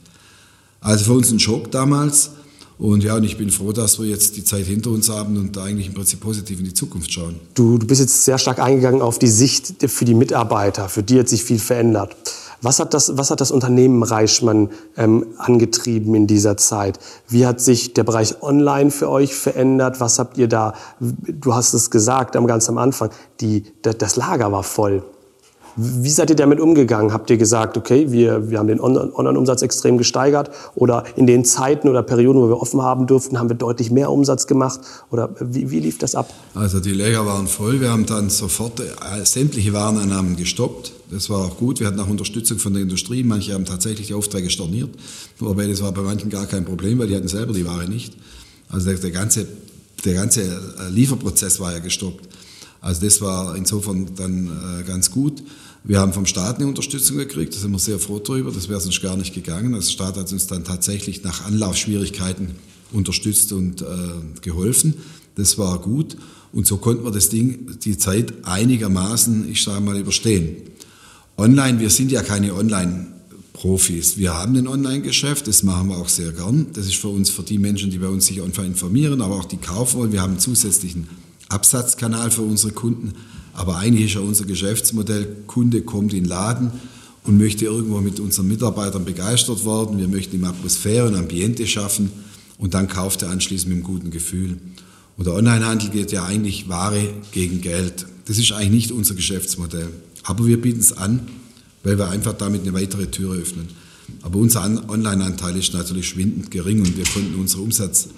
Also 0.80 1.06
für 1.06 1.14
uns 1.14 1.32
ein 1.32 1.40
Schock 1.40 1.72
damals. 1.72 2.32
Und 2.78 3.04
ja, 3.04 3.16
und 3.16 3.24
ich 3.24 3.38
bin 3.38 3.50
froh, 3.50 3.72
dass 3.72 3.98
wir 4.00 4.06
jetzt 4.06 4.38
die 4.38 4.44
Zeit 4.44 4.66
hinter 4.66 4.92
uns 4.92 5.10
haben 5.10 5.36
und 5.38 5.56
da 5.56 5.64
eigentlich 5.64 5.88
im 5.88 5.96
Prinzip 5.96 6.20
positiv 6.20 6.60
in 6.60 6.66
die 6.66 6.74
Zukunft 6.74 7.12
schauen. 7.12 7.40
Du, 7.56 7.80
du 7.80 7.88
bist 7.88 8.02
jetzt 8.02 8.24
sehr 8.24 8.38
stark 8.38 8.60
eingegangen 8.60 9.02
auf 9.02 9.18
die 9.18 9.28
Sicht 9.28 9.74
für 9.88 10.06
die 10.06 10.14
Mitarbeiter. 10.14 10.88
Für 10.88 11.02
die 11.02 11.20
hat 11.20 11.28
sich 11.28 11.44
viel 11.44 11.58
verändert. 11.58 12.16
Was 12.62 12.80
hat 12.80 12.94
das, 12.94 13.18
was 13.18 13.30
hat 13.30 13.42
das 13.42 13.52
Unternehmen 13.52 14.04
Reichmann 14.04 14.70
ähm, 14.98 15.28
angetrieben 15.38 16.16
in 16.16 16.28
dieser 16.28 16.58
Zeit? 16.58 17.00
Wie 17.28 17.46
hat 17.46 17.62
sich 17.62 17.94
der 17.94 18.04
Bereich 18.04 18.42
Online 18.42 18.90
für 18.92 19.10
euch 19.10 19.36
verändert? 19.36 20.00
Was 20.00 20.18
habt 20.20 20.38
ihr 20.38 20.48
da? 20.48 20.74
Du 21.00 21.54
hast 21.54 21.74
es 21.74 21.92
gesagt 21.92 22.36
am 22.36 22.48
ganz 22.48 22.68
am 22.70 22.78
Anfang. 22.78 23.12
Die, 23.42 23.64
das 23.82 24.16
Lager 24.16 24.52
war 24.52 24.64
voll. 24.64 25.04
Wie 25.80 26.10
seid 26.10 26.32
ihr 26.32 26.36
damit 26.36 26.60
umgegangen? 26.60 27.14
Habt 27.14 27.30
ihr 27.30 27.38
gesagt, 27.38 27.78
okay, 27.78 28.12
wir, 28.12 28.50
wir 28.50 28.58
haben 28.58 28.68
den 28.68 28.80
Online-Umsatz 28.80 29.62
extrem 29.62 30.00
gesteigert 30.00 30.50
oder 30.74 31.04
in 31.16 31.28
den 31.28 31.46
Zeiten 31.46 31.88
oder 31.88 32.02
Perioden, 32.02 32.42
wo 32.42 32.48
wir 32.48 32.60
offen 32.60 32.82
haben 32.82 33.06
durften, 33.06 33.38
haben 33.38 33.48
wir 33.48 33.56
deutlich 33.56 33.92
mehr 33.92 34.10
Umsatz 34.10 34.48
gemacht? 34.48 34.80
Oder 35.12 35.30
wie, 35.40 35.70
wie 35.70 35.80
lief 35.80 36.00
das 36.00 36.16
ab? 36.16 36.34
Also 36.56 36.80
die 36.80 36.94
Lager 36.94 37.28
waren 37.28 37.48
voll. 37.48 37.80
Wir 37.80 37.92
haben 37.92 38.08
dann 38.08 38.32
sofort 38.32 38.80
äh, 38.80 39.24
sämtliche 39.24 39.72
Warenannahmen 39.72 40.36
gestoppt. 40.36 40.94
Das 41.12 41.30
war 41.30 41.46
auch 41.46 41.58
gut. 41.58 41.80
Wir 41.80 41.86
hatten 41.86 42.00
auch 42.00 42.10
Unterstützung 42.10 42.58
von 42.58 42.74
der 42.74 42.82
Industrie. 42.82 43.24
Manche 43.24 43.54
haben 43.54 43.66
tatsächlich 43.66 44.08
die 44.08 44.16
Aufträge 44.16 44.50
storniert. 44.50 44.90
Wobei 45.38 45.68
das 45.68 45.84
war 45.84 45.92
bei 45.92 46.02
manchen 46.02 46.32
gar 46.32 46.48
kein 46.48 46.66
Problem, 46.66 46.98
weil 46.98 47.08
die 47.08 47.16
hatten 47.16 47.28
selber 47.28 47.54
die 47.54 47.68
Ware 47.68 47.88
nicht. 47.88 48.14
Also 48.70 48.90
der, 48.90 48.98
der 48.98 49.12
ganze, 49.12 49.46
der 50.04 50.16
ganze 50.16 50.42
äh, 50.42 50.90
Lieferprozess 50.90 51.60
war 51.60 51.72
ja 51.72 51.80
gestoppt. 51.80 52.28
Also 52.82 53.06
das 53.06 53.22
war 53.22 53.56
insofern 53.56 54.08
dann 54.16 54.80
äh, 54.80 54.84
ganz 54.84 55.12
gut. 55.12 55.44
Wir 55.88 56.02
haben 56.02 56.12
vom 56.12 56.26
Staat 56.26 56.58
eine 56.58 56.68
Unterstützung 56.68 57.16
gekriegt, 57.16 57.56
da 57.56 57.60
sind 57.60 57.72
wir 57.72 57.80
sehr 57.80 57.98
froh 57.98 58.20
drüber, 58.20 58.52
das 58.52 58.68
wäre 58.68 58.82
sonst 58.82 59.02
gar 59.02 59.16
nicht 59.16 59.34
gegangen. 59.34 59.74
Also 59.74 59.88
der 59.88 59.94
Staat 59.94 60.18
hat 60.18 60.34
uns 60.34 60.46
dann 60.46 60.66
tatsächlich 60.66 61.24
nach 61.24 61.46
Anlaufschwierigkeiten 61.46 62.56
unterstützt 62.92 63.54
und 63.54 63.84
äh, 63.84 63.86
geholfen. 64.42 64.96
Das 65.36 65.58
war 65.58 65.80
gut 65.80 66.18
und 66.52 66.68
so 66.68 66.76
konnten 66.76 67.06
wir 67.06 67.12
das 67.12 67.30
Ding, 67.30 67.80
die 67.86 67.98
Zeit 67.98 68.34
einigermaßen, 68.44 69.50
ich 69.50 69.64
sage 69.64 69.80
mal, 69.80 69.98
überstehen. 69.98 70.58
Online, 71.38 71.80
wir 71.80 71.90
sind 71.90 72.12
ja 72.12 72.22
keine 72.22 72.54
Online-Profis. 72.54 74.18
Wir 74.18 74.34
haben 74.34 74.58
ein 74.58 74.68
Online-Geschäft, 74.68 75.48
das 75.48 75.64
machen 75.64 75.88
wir 75.88 76.00
auch 76.00 76.10
sehr 76.10 76.34
gern. 76.34 76.68
Das 76.74 76.86
ist 76.86 76.98
für 76.98 77.08
uns, 77.08 77.30
für 77.30 77.44
die 77.44 77.60
Menschen, 77.60 77.92
die 77.92 78.00
bei 78.00 78.10
uns 78.10 78.26
sich 78.26 78.42
einfach 78.42 78.66
informieren, 78.66 79.22
aber 79.22 79.36
auch 79.36 79.46
die 79.46 79.56
kaufen 79.56 80.00
wollen. 80.00 80.12
Wir 80.12 80.22
haben 80.22 80.32
einen 80.32 80.42
zusätzlichen 80.42 81.08
Absatzkanal 81.48 82.30
für 82.30 82.42
unsere 82.42 82.74
Kunden. 82.74 83.14
Aber 83.58 83.78
eigentlich 83.78 84.06
ist 84.06 84.14
ja 84.14 84.22
unser 84.22 84.46
Geschäftsmodell, 84.46 85.26
Kunde 85.48 85.82
kommt 85.82 86.14
in 86.14 86.24
den 86.24 86.30
Laden 86.30 86.72
und 87.24 87.40
möchte 87.40 87.66
irgendwo 87.66 88.00
mit 88.02 88.20
unseren 88.20 88.48
Mitarbeitern 88.48 89.04
begeistert 89.04 89.66
werden. 89.66 89.98
Wir 89.98 90.08
möchten 90.08 90.36
ihm 90.36 90.44
Atmosphäre 90.44 91.08
und 91.08 91.16
Ambiente 91.16 91.66
schaffen 91.66 92.12
und 92.60 92.76
dann 92.76 92.88
kauft 92.88 93.24
er 93.24 93.32
anschließend 93.32 93.70
mit 93.70 93.78
einem 93.78 93.84
guten 93.84 94.12
Gefühl. 94.12 94.60
Und 95.18 95.26
der 95.26 95.34
Onlinehandel 95.34 95.90
geht 95.90 96.12
ja 96.12 96.24
eigentlich 96.24 96.70
Ware 96.70 97.10
gegen 97.32 97.60
Geld. 97.62 98.06
Das 98.26 98.38
ist 98.38 98.52
eigentlich 98.52 98.70
nicht 98.70 98.92
unser 98.92 99.16
Geschäftsmodell. 99.16 99.90
Aber 100.22 100.46
wir 100.46 100.62
bieten 100.62 100.80
es 100.80 100.96
an, 100.96 101.22
weil 101.82 101.98
wir 101.98 102.10
einfach 102.10 102.34
damit 102.34 102.62
eine 102.62 102.74
weitere 102.74 103.08
Tür 103.08 103.34
öffnen. 103.34 103.70
Aber 104.22 104.38
unser 104.38 104.62
Online-Anteil 104.88 105.58
ist 105.58 105.74
natürlich 105.74 106.10
schwindend 106.10 106.52
gering 106.52 106.82
und 106.82 106.96
wir 106.96 107.06
konnten 107.06 107.34
unseren 107.40 107.64
Umsatz 107.64 108.10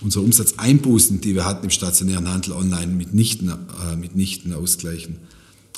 unsere 0.00 0.24
Umsatzeinbußen, 0.24 1.20
die 1.20 1.34
wir 1.34 1.44
hatten 1.44 1.64
im 1.64 1.70
stationären 1.70 2.28
Handel 2.28 2.52
online, 2.52 2.92
mitnichten, 2.92 3.48
äh, 3.50 3.96
mitnichten 3.96 4.52
ausgleichen. 4.52 5.16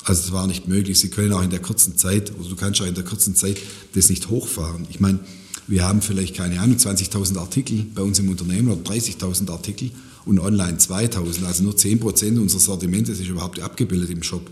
Also 0.05 0.23
es 0.23 0.31
war 0.31 0.47
nicht 0.47 0.67
möglich. 0.67 0.99
Sie 0.99 1.09
können 1.09 1.31
auch 1.33 1.43
in 1.43 1.49
der 1.49 1.61
kurzen 1.61 1.97
Zeit, 1.97 2.33
oder 2.37 2.49
du 2.49 2.55
kannst 2.55 2.81
auch 2.81 2.85
in 2.85 2.95
der 2.95 3.05
kurzen 3.05 3.35
Zeit 3.35 3.57
das 3.93 4.09
nicht 4.09 4.29
hochfahren. 4.29 4.85
Ich 4.89 4.99
meine, 4.99 5.19
wir 5.67 5.83
haben 5.83 6.01
vielleicht 6.01 6.35
keine 6.35 6.59
Ahnung, 6.59 6.77
20.000 6.77 7.37
Artikel 7.37 7.85
bei 7.95 8.01
uns 8.01 8.19
im 8.19 8.29
Unternehmen 8.29 8.69
oder 8.69 8.81
30.000 8.81 9.49
Artikel 9.49 9.91
und 10.25 10.39
online 10.39 10.77
2.000. 10.77 11.45
Also 11.45 11.63
nur 11.63 11.73
10% 11.73 12.39
unseres 12.39 12.65
Sortimentes 12.65 13.19
ist 13.19 13.27
überhaupt 13.27 13.59
abgebildet 13.61 14.09
im 14.09 14.23
Shop, 14.23 14.49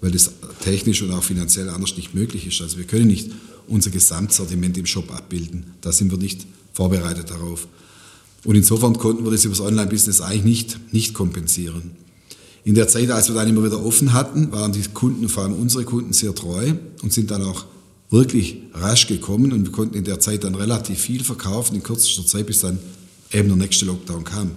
weil 0.00 0.12
das 0.12 0.30
technisch 0.62 1.02
und 1.02 1.10
auch 1.12 1.24
finanziell 1.24 1.68
anders 1.68 1.96
nicht 1.96 2.14
möglich 2.14 2.46
ist. 2.46 2.60
Also 2.60 2.78
wir 2.78 2.84
können 2.84 3.08
nicht 3.08 3.30
unser 3.66 3.90
Gesamtsortiment 3.90 4.78
im 4.78 4.86
Shop 4.86 5.12
abbilden. 5.12 5.74
Da 5.80 5.90
sind 5.90 6.12
wir 6.12 6.18
nicht 6.18 6.46
vorbereitet 6.72 7.30
darauf. 7.30 7.66
Und 8.46 8.54
insofern 8.54 8.96
konnten 8.96 9.24
wir 9.24 9.32
das 9.32 9.44
über 9.44 9.56
das 9.56 9.60
Online-Business 9.60 10.20
eigentlich 10.20 10.44
nicht, 10.44 10.92
nicht 10.92 11.14
kompensieren. 11.14 11.90
In 12.62 12.74
der 12.74 12.86
Zeit, 12.86 13.10
als 13.10 13.28
wir 13.28 13.34
dann 13.34 13.48
immer 13.48 13.64
wieder 13.64 13.84
offen 13.84 14.12
hatten, 14.12 14.52
waren 14.52 14.72
die 14.72 14.82
Kunden, 14.94 15.28
vor 15.28 15.42
allem 15.42 15.54
unsere 15.54 15.84
Kunden, 15.84 16.12
sehr 16.12 16.32
treu 16.32 16.72
und 17.02 17.12
sind 17.12 17.32
dann 17.32 17.42
auch 17.42 17.66
wirklich 18.08 18.58
rasch 18.72 19.08
gekommen 19.08 19.52
und 19.52 19.64
wir 19.64 19.72
konnten 19.72 19.96
in 19.96 20.04
der 20.04 20.20
Zeit 20.20 20.44
dann 20.44 20.54
relativ 20.54 21.00
viel 21.00 21.24
verkaufen, 21.24 21.74
in 21.74 21.82
kürzester 21.82 22.24
Zeit, 22.24 22.46
bis 22.46 22.60
dann 22.60 22.78
eben 23.32 23.48
der 23.48 23.56
nächste 23.56 23.84
Lockdown 23.84 24.22
kam. 24.22 24.52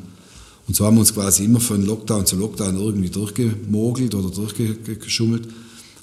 Und 0.68 0.76
so 0.76 0.86
haben 0.86 0.96
wir 0.96 1.02
uns 1.02 1.14
quasi 1.14 1.46
immer 1.46 1.60
von 1.60 1.84
Lockdown 1.84 2.28
zu 2.28 2.36
Lockdown 2.36 2.78
irgendwie 2.78 3.10
durchgemogelt 3.10 4.14
oder 4.14 4.30
durchgeschummelt. 4.30 5.48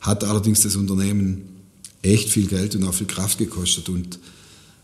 Hat 0.00 0.24
allerdings 0.24 0.62
das 0.62 0.74
Unternehmen 0.74 1.42
echt 2.02 2.30
viel 2.30 2.48
Geld 2.48 2.74
und 2.74 2.82
auch 2.82 2.94
viel 2.94 3.06
Kraft 3.06 3.38
gekostet. 3.38 3.88
Und 3.88 4.18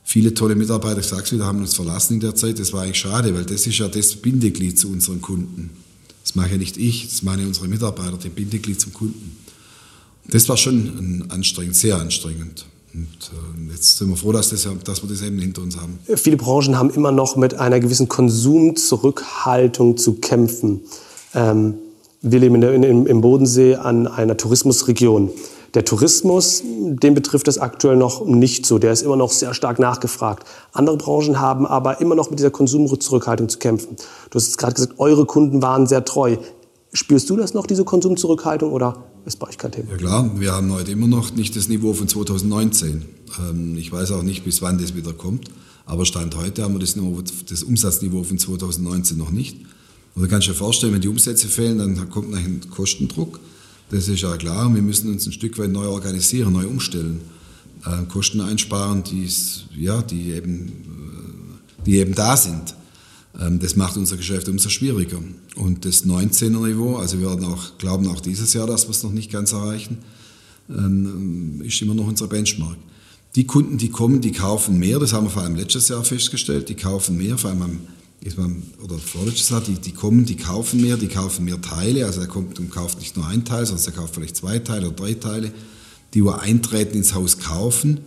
viele 0.05 0.35
tolle 0.35 0.55
Mitarbeiter, 0.55 1.01
ich 1.01 1.07
sage 1.07 1.23
es 1.23 1.33
wieder, 1.33 1.47
haben 1.47 1.61
uns 1.61 1.75
verlassen 1.75 2.15
in 2.15 2.21
der 2.21 2.35
Zeit. 2.35 2.59
Das 2.59 2.73
war 2.73 2.83
eigentlich 2.83 2.99
schade, 2.99 3.35
weil 3.35 3.45
das 3.45 3.67
ist 3.67 3.79
ja 3.79 3.89
das 3.89 4.17
Bindeglied 4.17 4.79
zu 4.79 4.89
unseren 4.89 5.21
Kunden. 5.21 5.71
Das 6.23 6.35
mache 6.35 6.51
ja 6.53 6.57
nicht 6.57 6.77
ich, 6.77 7.09
das 7.09 7.23
meine 7.23 7.47
unsere 7.47 7.69
Mitarbeiter, 7.69 8.17
die 8.17 8.29
Bindeglied 8.29 8.81
zum 8.81 8.93
Kunden. 8.93 9.37
Das 10.29 10.49
war 10.49 10.57
schon 10.57 11.25
anstrengend, 11.31 11.75
sehr 11.75 11.97
anstrengend. 11.97 12.67
Und 12.95 13.09
äh, 13.69 13.73
jetzt 13.73 13.99
sind 13.99 14.09
wir 14.11 14.17
froh, 14.17 14.33
dass, 14.33 14.51
das, 14.51 14.69
dass 14.85 15.03
wir 15.03 15.09
das 15.09 15.23
eben 15.23 15.39
hinter 15.39 15.63
uns 15.63 15.77
haben. 15.77 15.99
Viele 16.15 16.37
Branchen 16.37 16.79
haben 16.79 16.91
immer 16.91 17.11
noch 17.11 17.37
mit 17.37 17.55
einer 17.55 17.81
gewissen 17.81 18.09
Konsumzurückhaltung 18.09 19.97
zu 19.97 20.15
kämpfen. 20.15 20.83
Ähm, 21.35 21.75
wir 22.21 22.39
leben 22.39 22.57
in 22.57 22.61
der, 22.61 22.75
in, 22.75 23.07
im 23.07 23.21
Bodensee 23.21 23.77
an 23.77 24.07
einer 24.07 24.37
Tourismusregion. 24.37 25.31
Der 25.75 25.87
Tourismus, 25.87 26.63
den 26.65 27.15
betrifft 27.15 27.49
es 27.49 27.57
aktuell 27.59 27.97
noch 27.97 28.27
nicht 28.27 28.67
so. 28.67 28.79
Der 28.79 28.93
ist 28.93 29.03
immer 29.03 29.17
noch 29.17 29.33
sehr 29.33 29.55
stark 29.55 29.79
nachgefragt. 29.79 30.47
Andere 30.73 30.99
Branchen 30.99 31.41
haben 31.41 31.67
aber 31.67 32.01
immer 32.01 32.15
noch 32.15 32.29
mit 32.29 32.39
dieser 32.39 32.51
Konsumzurückhaltung 32.51 33.49
zu 33.49 33.59
kämpfen. 33.59 33.97
Du 34.31 34.39
hast 34.39 34.59
gerade 34.59 34.75
gesagt, 34.75 34.95
eure 34.99 35.25
Kunden 35.25 35.63
waren 35.63 35.87
sehr 35.87 36.05
treu. 36.05 36.37
Spürst 36.93 37.31
du 37.31 37.37
das 37.37 37.55
noch, 37.55 37.67
diese 37.67 37.85
Konsumzurückhaltung, 37.85 38.71
oder 38.71 39.03
ist 39.25 39.39
bei 39.39 39.49
euch 39.49 39.57
kein 39.57 39.73
Thema? 39.73 39.93
Ja 39.93 39.97
klar, 39.97 40.31
wir 40.39 40.53
haben 40.53 40.71
heute 40.73 40.91
immer 40.91 41.07
noch 41.07 41.35
nicht 41.35 41.57
das 41.57 41.69
Niveau 41.69 41.95
von 41.95 42.07
2019. 42.07 43.07
Ähm, 43.39 43.77
ich 43.79 43.91
weiß 43.91 44.13
auch 44.13 44.23
nicht, 44.23 44.45
bis 44.45 44.61
wann 44.61 44.77
das 44.77 44.95
wieder 44.95 45.15
kommt. 45.15 45.51
Aber 45.87 46.05
Stand 46.05 46.37
heute 46.37 46.65
haben 46.65 46.75
wir 46.75 46.81
das, 46.81 46.97
das 47.49 47.63
Umsatzniveau 47.63 48.25
von 48.25 48.37
2019 48.37 49.17
noch 49.17 49.31
nicht. 49.31 49.57
Und 50.15 50.23
da 50.23 50.29
kannst 50.29 50.49
du 50.49 50.53
dir 50.53 50.59
vorstellen, 50.59 50.93
wenn 50.93 51.01
die 51.01 51.09
Umsätze 51.09 51.49
fehlen, 51.49 51.79
dann 51.79 52.11
kommt 52.11 52.35
ein 52.35 52.61
Kostendruck. 52.71 53.41
Das 53.93 54.09
ist 54.09 54.23
ja 54.23 54.35
klar. 54.39 54.75
Wir 54.75 54.81
müssen 54.81 55.11
uns 55.11 55.27
ein 55.27 55.33
Stück 55.33 55.59
weit 55.59 55.71
neu 55.71 55.87
organisieren, 55.87 56.55
neu 56.55 56.67
umstellen. 56.67 57.21
Äh, 57.85 58.07
Kosten 58.07 58.41
einsparen, 58.41 59.05
die, 59.05 59.29
ja, 59.77 60.01
die, 60.01 60.33
eben, 60.33 60.69
äh, 60.69 61.85
die 61.85 61.99
eben 61.99 62.15
da 62.15 62.39
sind. 62.39 62.75
Ähm, 63.39 63.59
das 63.59 63.77
macht 63.77 63.99
unser 63.99 64.17
Geschäft 64.17 64.49
umso 64.49 64.71
schwieriger. 64.71 65.19
Und 65.57 65.85
das 65.85 66.07
19er 66.07 66.67
Niveau, 66.67 66.97
also 66.97 67.21
wir 67.21 67.29
werden 67.29 67.45
auch, 67.45 67.77
glauben 67.77 68.09
auch 68.09 68.21
dieses 68.21 68.55
Jahr, 68.55 68.67
dass 68.67 68.87
wir 68.87 68.93
es 68.93 69.03
noch 69.03 69.13
nicht 69.13 69.31
ganz 69.31 69.53
erreichen, 69.53 69.99
ähm, 70.71 71.61
ist 71.63 71.83
immer 71.83 71.95
noch 71.95 72.07
unser 72.07 72.29
Benchmark. 72.29 72.79
Die 73.35 73.45
Kunden, 73.45 73.77
die 73.77 73.91
kommen, 73.91 74.23
die 74.23 74.33
kaufen 74.33 74.79
mehr, 74.79 75.01
das 75.01 75.13
haben 75.13 75.27
wir 75.27 75.31
vor 75.31 75.43
allem 75.43 75.57
letztes 75.57 75.89
Jahr 75.89 76.03
festgestellt, 76.03 76.71
die 76.71 76.77
kaufen 76.77 77.19
mehr, 77.19 77.37
vor 77.37 77.51
allem 77.51 77.63
am 77.63 77.79
oder 78.83 78.99
vorletztes 78.99 79.49
Jahr, 79.51 79.61
die, 79.61 79.75
die 79.75 79.93
kommen, 79.93 80.25
die 80.25 80.37
kaufen 80.37 80.81
mehr, 80.81 80.97
die 80.97 81.09
kaufen 81.09 81.45
mehr 81.45 81.61
Teile, 81.61 82.07
also 82.07 82.21
er 82.21 82.29
kommt 82.29 82.59
und 82.61 82.71
kauft 82.71 83.01
nicht 83.01 83.17
nur 83.17 83.27
ein 83.27 83.45
Teil, 83.45 83.67
sondern 83.67 83.85
er 83.85 83.93
kauft 83.93 84.15
vielleicht 84.15 84.37
zwei 84.37 84.59
Teile 84.61 84.89
oder 84.89 84.97
drei 84.97 85.15
Teile, 85.15 85.53
die 86.15 86.25
wo 86.25 86.31
eintreten 86.31 86.97
ins 86.97 87.15
Haus 87.15 87.39
kaufen. 87.39 88.01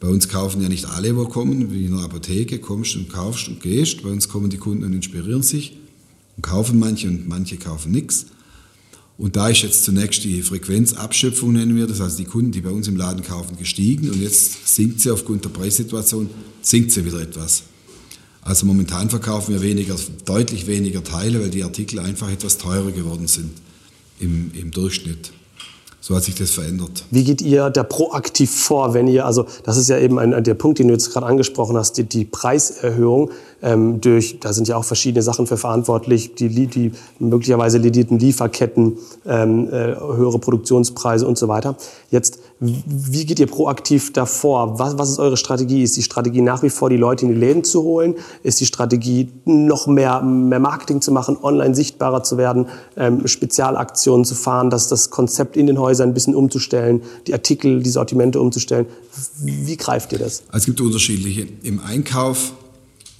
Bei 0.00 0.08
uns 0.08 0.28
kaufen 0.28 0.60
ja 0.62 0.68
nicht 0.68 0.86
alle, 0.86 1.16
wo 1.16 1.26
kommen, 1.26 1.72
wie 1.72 1.86
in 1.86 1.96
der 1.96 2.04
Apotheke, 2.04 2.58
kommst 2.58 2.96
und 2.96 3.08
kaufst 3.08 3.46
und 3.48 3.60
gehst. 3.60 4.02
Bei 4.02 4.08
uns 4.08 4.28
kommen 4.28 4.50
die 4.50 4.56
Kunden 4.56 4.82
und 4.82 4.94
inspirieren 4.94 5.42
sich 5.42 5.78
und 6.36 6.42
kaufen 6.42 6.80
manche 6.80 7.06
und 7.06 7.28
manche 7.28 7.56
kaufen 7.56 7.92
nichts. 7.92 8.26
Und 9.16 9.36
da 9.36 9.48
ist 9.48 9.62
jetzt 9.62 9.84
zunächst 9.84 10.24
die 10.24 10.42
Frequenzabschöpfung, 10.42 11.52
nennen 11.52 11.76
wir 11.76 11.86
das, 11.86 12.00
also 12.00 12.16
die 12.16 12.24
Kunden, 12.24 12.50
die 12.50 12.62
bei 12.62 12.70
uns 12.70 12.88
im 12.88 12.96
Laden 12.96 13.22
kaufen, 13.22 13.56
gestiegen 13.56 14.10
und 14.10 14.20
jetzt 14.20 14.74
sinkt 14.74 15.00
sie 15.00 15.12
aufgrund 15.12 15.44
der 15.44 15.50
Preissituation, 15.50 16.28
sinkt 16.62 16.90
sie 16.90 17.04
wieder 17.04 17.20
etwas. 17.20 17.62
Also 18.42 18.66
momentan 18.66 19.08
verkaufen 19.08 19.54
wir 19.54 19.62
weniger, 19.62 19.94
deutlich 20.24 20.66
weniger 20.66 21.04
Teile, 21.04 21.40
weil 21.40 21.50
die 21.50 21.62
Artikel 21.62 22.00
einfach 22.00 22.30
etwas 22.30 22.58
teurer 22.58 22.90
geworden 22.90 23.28
sind 23.28 23.52
im, 24.18 24.50
im 24.54 24.70
Durchschnitt. 24.72 25.32
So 26.00 26.16
hat 26.16 26.24
sich 26.24 26.34
das 26.34 26.50
verändert. 26.50 27.04
Wie 27.12 27.22
geht 27.22 27.40
ihr 27.40 27.70
da 27.70 27.84
proaktiv 27.84 28.50
vor, 28.50 28.92
wenn 28.92 29.06
ihr, 29.06 29.24
also 29.24 29.46
das 29.62 29.76
ist 29.76 29.88
ja 29.88 29.98
eben 29.98 30.18
ein, 30.18 30.42
der 30.42 30.54
Punkt, 30.54 30.80
den 30.80 30.88
du 30.88 30.94
jetzt 30.94 31.12
gerade 31.12 31.26
angesprochen 31.26 31.76
hast, 31.76 31.96
die, 31.96 32.02
die 32.02 32.24
Preiserhöhung 32.24 33.30
ähm, 33.62 34.00
durch, 34.00 34.40
da 34.40 34.52
sind 34.52 34.68
ja 34.68 34.76
auch 34.76 34.84
verschiedene 34.84 35.22
Sachen 35.22 35.46
für 35.46 35.56
verantwortlich, 35.56 36.34
die, 36.34 36.66
die 36.66 36.92
möglicherweise 37.18 37.78
lidierten 37.78 38.18
Lieferketten, 38.18 38.98
ähm, 39.26 39.68
äh, 39.68 39.94
höhere 39.94 40.38
Produktionspreise 40.38 41.26
und 41.26 41.38
so 41.38 41.48
weiter. 41.48 41.76
Jetzt, 42.10 42.40
wie 42.60 43.24
geht 43.24 43.38
ihr 43.40 43.46
proaktiv 43.46 44.12
davor? 44.12 44.78
Was, 44.78 44.98
was 44.98 45.10
ist 45.10 45.18
eure 45.18 45.36
Strategie? 45.36 45.82
Ist 45.82 45.96
die 45.96 46.02
Strategie 46.02 46.40
nach 46.40 46.62
wie 46.62 46.70
vor, 46.70 46.90
die 46.90 46.96
Leute 46.96 47.24
in 47.24 47.32
die 47.32 47.38
Läden 47.38 47.64
zu 47.64 47.82
holen? 47.82 48.16
Ist 48.42 48.60
die 48.60 48.66
Strategie, 48.66 49.28
noch 49.44 49.86
mehr, 49.86 50.20
mehr 50.22 50.60
Marketing 50.60 51.00
zu 51.00 51.12
machen, 51.12 51.36
online 51.40 51.74
sichtbarer 51.74 52.22
zu 52.22 52.36
werden, 52.36 52.66
ähm, 52.96 53.26
Spezialaktionen 53.26 54.24
zu 54.24 54.34
fahren, 54.34 54.70
dass 54.70 54.88
das 54.88 55.10
Konzept 55.10 55.56
in 55.56 55.66
den 55.66 55.78
Häusern 55.78 56.10
ein 56.10 56.14
bisschen 56.14 56.34
umzustellen, 56.34 57.02
die 57.26 57.32
Artikel, 57.32 57.82
die 57.82 57.90
Sortimente 57.90 58.40
umzustellen? 58.40 58.86
Wie 59.38 59.76
greift 59.76 60.12
ihr 60.12 60.18
das? 60.18 60.42
Also 60.48 60.58
es 60.58 60.64
gibt 60.66 60.80
unterschiedliche. 60.80 61.46
Im 61.62 61.80
Einkauf 61.80 62.52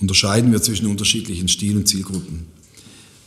unterscheiden 0.02 0.50
wir 0.50 0.60
zwischen 0.60 0.88
unterschiedlichen 0.88 1.46
Stil- 1.46 1.76
und 1.76 1.86
Zielgruppen. 1.86 2.46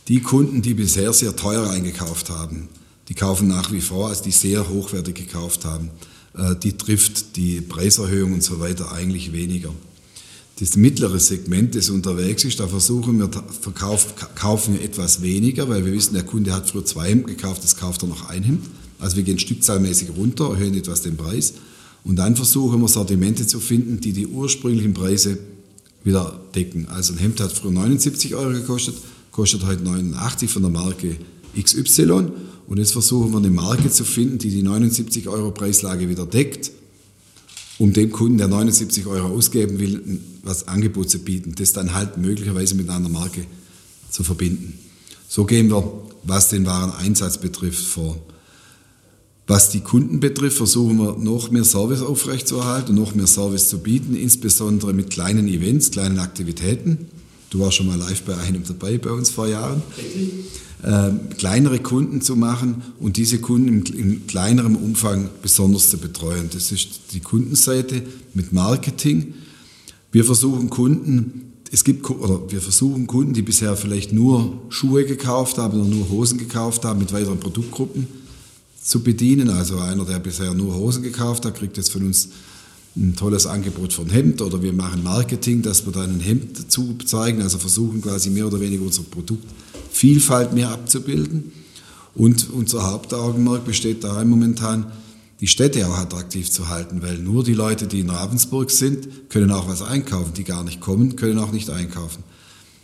Die 0.08 0.20
Kunden, 0.20 0.60
die 0.60 0.74
bisher 0.74 1.12
sehr 1.14 1.34
teuer 1.34 1.68
eingekauft 1.70 2.28
haben, 2.30 2.68
die 3.08 3.14
kaufen 3.14 3.48
nach 3.48 3.72
wie 3.72 3.80
vor, 3.80 4.08
also 4.08 4.22
die 4.22 4.30
sehr 4.30 4.68
hochwertig 4.68 5.14
gekauft 5.14 5.64
haben, 5.64 5.90
äh, 6.36 6.54
die 6.54 6.74
trifft 6.74 7.36
die 7.36 7.62
Preiserhöhung 7.62 8.34
und 8.34 8.42
so 8.42 8.60
weiter 8.60 8.92
eigentlich 8.92 9.32
weniger. 9.32 9.70
Das 10.60 10.76
mittlere 10.76 11.18
Segment, 11.18 11.74
das 11.74 11.88
unterwegs 11.88 12.44
ist, 12.44 12.60
da 12.60 12.68
versuchen 12.68 13.18
wir, 13.18 13.30
verkauf, 13.60 14.14
kaufen 14.34 14.74
wir 14.74 14.82
etwas 14.82 15.22
weniger, 15.22 15.68
weil 15.68 15.84
wir 15.84 15.92
wissen, 15.92 16.14
der 16.14 16.24
Kunde 16.24 16.52
hat 16.52 16.70
früher 16.70 16.84
zwei 16.84 17.08
Hemden 17.08 17.26
gekauft, 17.26 17.64
das 17.64 17.76
kauft 17.76 18.02
er 18.02 18.08
noch 18.08 18.28
ein 18.28 18.42
Hemd. 18.42 18.64
Also 18.98 19.16
wir 19.16 19.22
gehen 19.22 19.38
stückzahlmäßig 19.38 20.10
runter, 20.16 20.50
erhöhen 20.50 20.74
etwas 20.74 21.02
den 21.02 21.16
Preis 21.16 21.54
und 22.04 22.16
dann 22.16 22.36
versuchen 22.36 22.80
wir 22.80 22.88
Sortimente 22.88 23.46
zu 23.46 23.60
finden, 23.60 24.00
die 24.00 24.12
die 24.12 24.26
ursprünglichen 24.26 24.94
Preise 24.94 25.38
wieder 26.06 26.40
decken. 26.54 26.88
Also 26.88 27.12
ein 27.12 27.18
Hemd 27.18 27.40
hat 27.40 27.52
früher 27.52 27.72
79 27.72 28.34
Euro 28.36 28.52
gekostet, 28.52 28.94
kostet 29.32 29.66
heute 29.66 29.82
89 29.82 30.48
von 30.48 30.62
der 30.62 30.70
Marke 30.70 31.16
XY. 31.60 32.30
Und 32.68 32.78
jetzt 32.78 32.92
versuchen 32.92 33.32
wir 33.32 33.38
eine 33.38 33.50
Marke 33.50 33.90
zu 33.90 34.04
finden, 34.04 34.38
die 34.38 34.50
die 34.50 34.62
79 34.62 35.28
Euro 35.28 35.50
Preislage 35.50 36.08
wieder 36.08 36.24
deckt, 36.24 36.70
um 37.78 37.92
dem 37.92 38.10
Kunden, 38.10 38.38
der 38.38 38.48
79 38.48 39.06
Euro 39.06 39.26
ausgeben 39.26 39.78
will, 39.78 40.20
was 40.42 40.68
Angebot 40.68 41.10
zu 41.10 41.18
bieten, 41.18 41.54
das 41.56 41.72
dann 41.72 41.92
halt 41.92 42.16
möglicherweise 42.16 42.76
mit 42.76 42.88
einer 42.88 43.08
Marke 43.08 43.44
zu 44.10 44.22
verbinden. 44.22 44.78
So 45.28 45.44
gehen 45.44 45.70
wir, 45.70 45.92
was 46.22 46.48
den 46.48 46.66
Wareneinsatz 46.66 47.38
betrifft, 47.38 47.84
vor. 47.84 48.16
Was 49.46 49.70
die 49.70 49.80
Kunden 49.80 50.18
betrifft, 50.18 50.56
versuchen 50.56 50.98
wir 50.98 51.16
noch 51.18 51.52
mehr 51.52 51.64
Service 51.64 52.02
aufrechtzuerhalten 52.02 52.96
noch 52.96 53.14
mehr 53.14 53.28
Service 53.28 53.68
zu 53.68 53.78
bieten, 53.78 54.16
insbesondere 54.16 54.92
mit 54.92 55.10
kleinen 55.10 55.46
Events, 55.46 55.92
kleinen 55.92 56.18
Aktivitäten. 56.18 57.06
Du 57.50 57.60
warst 57.60 57.76
schon 57.76 57.86
mal 57.86 57.96
live 57.96 58.22
bei 58.22 58.36
einem 58.36 58.64
dabei 58.64 58.98
bei 58.98 59.10
uns 59.10 59.30
vor 59.30 59.46
Jahren. 59.46 59.82
Äh, 60.82 61.10
kleinere 61.38 61.78
Kunden 61.78 62.20
zu 62.22 62.34
machen 62.34 62.82
und 62.98 63.16
diese 63.16 63.38
Kunden 63.38 63.68
in, 63.68 63.98
in 63.98 64.26
kleinerem 64.26 64.74
Umfang 64.74 65.30
besonders 65.42 65.90
zu 65.90 65.98
betreuen. 65.98 66.50
Das 66.52 66.72
ist 66.72 67.12
die 67.12 67.20
Kundenseite 67.20 68.02
mit 68.34 68.52
Marketing. 68.52 69.34
Wir 70.10 70.24
versuchen 70.24 70.70
Kunden, 70.70 71.52
es 71.70 71.84
gibt 71.84 72.10
oder 72.10 72.50
wir 72.50 72.60
versuchen 72.60 73.06
Kunden, 73.06 73.32
die 73.32 73.42
bisher 73.42 73.76
vielleicht 73.76 74.12
nur 74.12 74.60
Schuhe 74.70 75.04
gekauft 75.04 75.58
haben 75.58 75.80
oder 75.80 75.88
nur 75.88 76.08
Hosen 76.08 76.36
gekauft 76.36 76.84
haben, 76.84 76.98
mit 76.98 77.12
weiteren 77.12 77.38
Produktgruppen 77.38 78.25
zu 78.86 79.00
bedienen. 79.00 79.50
Also 79.50 79.78
einer, 79.78 80.04
der 80.04 80.20
bisher 80.20 80.54
nur 80.54 80.74
Hosen 80.74 81.02
gekauft 81.02 81.44
hat, 81.44 81.56
kriegt 81.56 81.76
jetzt 81.76 81.90
von 81.90 82.04
uns 82.04 82.28
ein 82.96 83.14
tolles 83.14 83.46
Angebot 83.46 83.98
ein 83.98 84.08
Hemd 84.08 84.40
oder 84.40 84.62
wir 84.62 84.72
machen 84.72 85.02
Marketing, 85.02 85.60
dass 85.60 85.84
wir 85.84 85.92
dann 85.92 86.16
ein 86.16 86.20
Hemd 86.20 86.58
dazu 86.58 86.96
zeigen, 87.04 87.42
also 87.42 87.58
versuchen 87.58 88.00
quasi 88.00 88.30
mehr 88.30 88.46
oder 88.46 88.58
weniger 88.58 88.84
unsere 88.84 89.04
Produktvielfalt 89.04 90.54
mehr 90.54 90.70
abzubilden. 90.70 91.52
Und 92.14 92.48
unser 92.50 92.90
Hauptaugenmerk 92.90 93.66
besteht 93.66 94.02
darin 94.02 94.28
momentan, 94.28 94.86
die 95.40 95.48
Städte 95.48 95.86
auch 95.86 95.98
attraktiv 95.98 96.50
zu 96.50 96.68
halten, 96.68 97.02
weil 97.02 97.18
nur 97.18 97.44
die 97.44 97.52
Leute, 97.52 97.86
die 97.86 98.00
in 98.00 98.08
Ravensburg 98.08 98.70
sind, 98.70 99.28
können 99.28 99.50
auch 99.50 99.68
was 99.68 99.82
einkaufen. 99.82 100.32
Die 100.32 100.44
gar 100.44 100.64
nicht 100.64 100.80
kommen, 100.80 101.16
können 101.16 101.38
auch 101.38 101.52
nicht 101.52 101.68
einkaufen. 101.68 102.24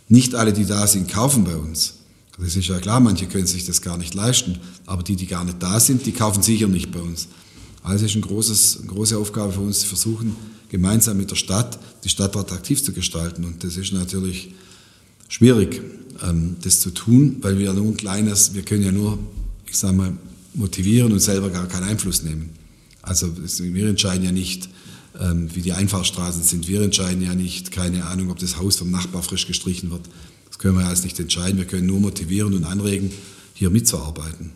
Nicht 0.07 0.35
alle, 0.35 0.53
die 0.53 0.65
da 0.65 0.85
sind, 0.85 1.09
kaufen 1.09 1.45
bei 1.45 1.55
uns. 1.55 1.95
Das 2.39 2.55
ist 2.55 2.67
ja 2.67 2.79
klar, 2.79 2.99
manche 2.99 3.27
können 3.27 3.45
sich 3.45 3.65
das 3.65 3.81
gar 3.81 3.97
nicht 3.97 4.13
leisten, 4.13 4.57
aber 4.85 5.03
die, 5.03 5.15
die 5.15 5.27
gar 5.27 5.43
nicht 5.43 5.61
da 5.61 5.79
sind, 5.79 6.05
die 6.05 6.11
kaufen 6.11 6.41
sicher 6.41 6.67
nicht 6.67 6.91
bei 6.91 6.99
uns. 6.99 7.27
Also 7.83 8.05
ist 8.05 8.15
ein 8.15 8.21
großes, 8.21 8.79
eine 8.79 8.87
große 8.87 9.17
Aufgabe 9.17 9.53
für 9.53 9.59
uns, 9.59 9.81
zu 9.81 9.87
versuchen, 9.87 10.35
gemeinsam 10.69 11.17
mit 11.17 11.29
der 11.29 11.35
Stadt 11.35 11.77
die 12.03 12.09
Stadt 12.09 12.35
attraktiv 12.35 12.83
zu 12.83 12.93
gestalten. 12.93 13.43
Und 13.43 13.63
das 13.63 13.77
ist 13.77 13.93
natürlich 13.93 14.53
schwierig, 15.27 15.81
ähm, 16.23 16.55
das 16.61 16.79
zu 16.79 16.91
tun, 16.91 17.37
weil 17.41 17.59
wir 17.59 17.73
nur 17.73 17.85
ein 17.85 17.97
kleines, 17.97 18.53
wir 18.53 18.63
können 18.63 18.83
ja 18.83 18.91
nur, 18.91 19.19
ich 19.67 19.77
sage 19.77 19.93
mal, 19.93 20.13
motivieren 20.55 21.11
und 21.11 21.19
selber 21.19 21.49
gar 21.49 21.67
keinen 21.67 21.83
Einfluss 21.83 22.23
nehmen. 22.23 22.51
Also 23.01 23.27
wir 23.37 23.87
entscheiden 23.87 24.23
ja 24.23 24.31
nicht, 24.31 24.69
ähm, 25.19 25.53
wie 25.53 25.61
die 25.61 25.73
Einfahrstraßen 25.73 26.41
sind. 26.41 26.67
Wir 26.67 26.81
entscheiden 26.81 27.21
ja 27.21 27.35
nicht, 27.35 27.71
keine 27.71 28.05
Ahnung, 28.05 28.31
ob 28.31 28.39
das 28.39 28.57
Haus 28.57 28.77
vom 28.77 28.91
Nachbar 28.91 29.23
frisch 29.23 29.45
gestrichen 29.45 29.91
wird. 29.91 30.01
Das 30.53 30.59
können 30.59 30.77
wir 30.77 30.85
alles 30.85 31.03
nicht 31.03 31.19
entscheiden. 31.19 31.57
Wir 31.57 31.65
können 31.65 31.87
nur 31.87 31.99
motivieren 31.99 32.53
und 32.53 32.63
anregen, 32.63 33.11
hier 33.55 33.71
mitzuarbeiten. 33.71 34.51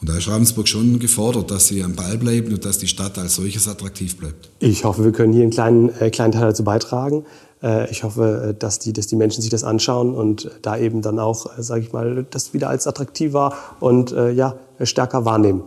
Und 0.00 0.08
da 0.08 0.16
ist 0.16 0.28
Ravensburg 0.28 0.68
schon 0.68 1.00
gefordert, 1.00 1.50
dass 1.50 1.66
sie 1.66 1.82
am 1.82 1.96
Ball 1.96 2.18
bleiben 2.18 2.52
und 2.52 2.64
dass 2.64 2.78
die 2.78 2.86
Stadt 2.86 3.18
als 3.18 3.34
solches 3.34 3.66
attraktiv 3.66 4.16
bleibt. 4.16 4.48
Ich 4.60 4.84
hoffe, 4.84 5.04
wir 5.04 5.10
können 5.10 5.32
hier 5.32 5.42
einen 5.42 5.50
kleinen, 5.50 5.88
äh, 5.98 6.10
kleinen 6.10 6.32
Teil 6.32 6.42
dazu 6.42 6.62
beitragen. 6.62 7.24
Äh, 7.64 7.90
ich 7.90 8.04
hoffe, 8.04 8.50
äh, 8.50 8.54
dass 8.56 8.78
die, 8.78 8.92
dass 8.92 9.08
die 9.08 9.16
Menschen 9.16 9.42
sich 9.42 9.50
das 9.50 9.64
anschauen 9.64 10.14
und 10.14 10.52
da 10.62 10.78
eben 10.78 11.02
dann 11.02 11.18
auch, 11.18 11.58
äh, 11.58 11.62
sage 11.64 11.80
ich 11.80 11.92
mal, 11.92 12.24
das 12.30 12.54
wieder 12.54 12.68
als 12.68 12.86
attraktiver 12.86 13.56
und 13.80 14.12
äh, 14.12 14.30
ja, 14.30 14.54
stärker 14.82 15.24
wahrnehmen. 15.24 15.64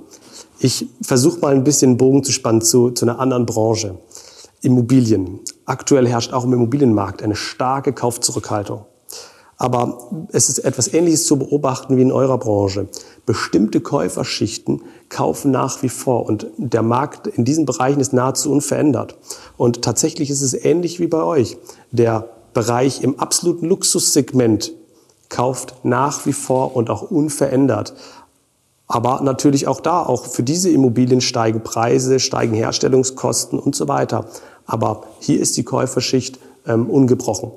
Ich 0.60 0.88
versuche 1.01 1.39
mal 1.39 1.54
ein 1.54 1.65
bisschen 1.65 1.98
Bogen 1.98 2.24
zu 2.24 2.32
spannen 2.32 2.62
zu, 2.62 2.92
zu 2.92 3.04
einer 3.04 3.20
anderen 3.20 3.46
Branche. 3.46 3.98
Immobilien. 4.62 5.42
Aktuell 5.65 6.08
herrscht 6.08 6.32
auch 6.32 6.46
im 6.46 6.54
Immobilienmarkt 6.54 7.22
eine 7.22 7.36
starke 7.36 7.92
Kaufzurückhaltung. 7.92 8.86
Aber 9.58 10.10
es 10.32 10.50
ist 10.50 10.60
etwas 10.60 10.94
Ähnliches 10.94 11.26
zu 11.26 11.40
beobachten 11.40 11.96
wie 11.96 12.02
in 12.02 12.12
eurer 12.12 12.38
Branche. 12.38 12.88
Bestimmte 13.26 13.80
Käuferschichten 13.80 14.82
kaufen 15.08 15.52
nach 15.52 15.82
wie 15.82 15.90
vor 15.90 16.26
und 16.26 16.48
der 16.58 16.82
Markt 16.84 17.28
in 17.28 17.46
diesen 17.46 17.66
Bereichen 17.66 18.02
ist 18.02 18.12
nahezu 18.12 18.52
unverändert. 18.52 19.16
Und 19.56 19.82
tatsächlich 19.82 20.30
ist 20.30 20.42
es 20.42 20.54
ähnlich 20.54 21.00
wie 21.00 21.08
bei 21.08 21.24
euch. 21.24 21.58
Der 21.92 22.30
Bereich 22.54 23.02
im 23.02 23.20
absoluten 23.20 23.68
Luxussegment 23.68 24.74
kauft 25.30 25.76
nach 25.84 26.26
wie 26.26 26.34
vor 26.34 26.76
und 26.76 26.90
auch 26.90 27.10
unverändert. 27.10 27.94
Aber 28.88 29.22
natürlich 29.22 29.68
auch 29.68 29.80
da, 29.80 30.04
auch 30.04 30.26
für 30.26 30.44
diese 30.44 30.70
Immobilien 30.70 31.22
steigen 31.22 31.64
Preise, 31.64 32.20
steigen 32.20 32.54
Herstellungskosten 32.54 33.58
und 33.58 33.76
so 33.76 33.88
weiter. 33.88 34.26
Aber 34.66 35.04
hier 35.20 35.40
ist 35.40 35.58
die 35.58 35.64
Käuferschicht 35.64 36.40
ähm, 36.68 36.90
ungebrochen. 36.90 37.52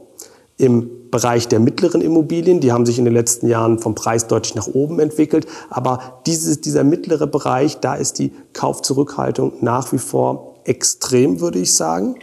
Im 0.58 1.10
Bereich 1.10 1.48
der 1.48 1.60
mittleren 1.60 2.00
Immobilien, 2.00 2.60
die 2.60 2.72
haben 2.72 2.84
sich 2.84 2.98
in 2.98 3.04
den 3.04 3.14
letzten 3.14 3.46
Jahren 3.46 3.78
vom 3.78 3.94
Preis 3.94 4.26
deutlich 4.26 4.54
nach 4.54 4.66
oben 4.66 4.98
entwickelt. 4.98 5.46
Aber 5.70 6.20
dieses, 6.26 6.60
dieser 6.60 6.84
mittlere 6.84 7.26
Bereich, 7.26 7.80
da 7.80 7.94
ist 7.94 8.18
die 8.18 8.32
Kaufzurückhaltung 8.52 9.52
nach 9.60 9.92
wie 9.92 9.98
vor 9.98 10.56
extrem, 10.64 11.40
würde 11.40 11.60
ich 11.60 11.74
sagen. 11.74 12.16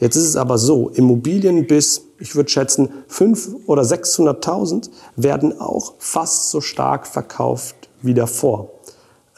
Jetzt 0.00 0.16
ist 0.16 0.26
es 0.26 0.36
aber 0.36 0.58
so, 0.58 0.88
Immobilien 0.88 1.68
bis, 1.68 2.02
ich 2.18 2.34
würde 2.34 2.50
schätzen, 2.50 2.88
500.000 3.08 3.66
oder 3.66 3.82
600.000 3.82 4.90
werden 5.14 5.60
auch 5.60 5.94
fast 5.98 6.50
so 6.50 6.60
stark 6.60 7.06
verkauft 7.06 7.76
wie 8.00 8.14
davor. 8.14 8.70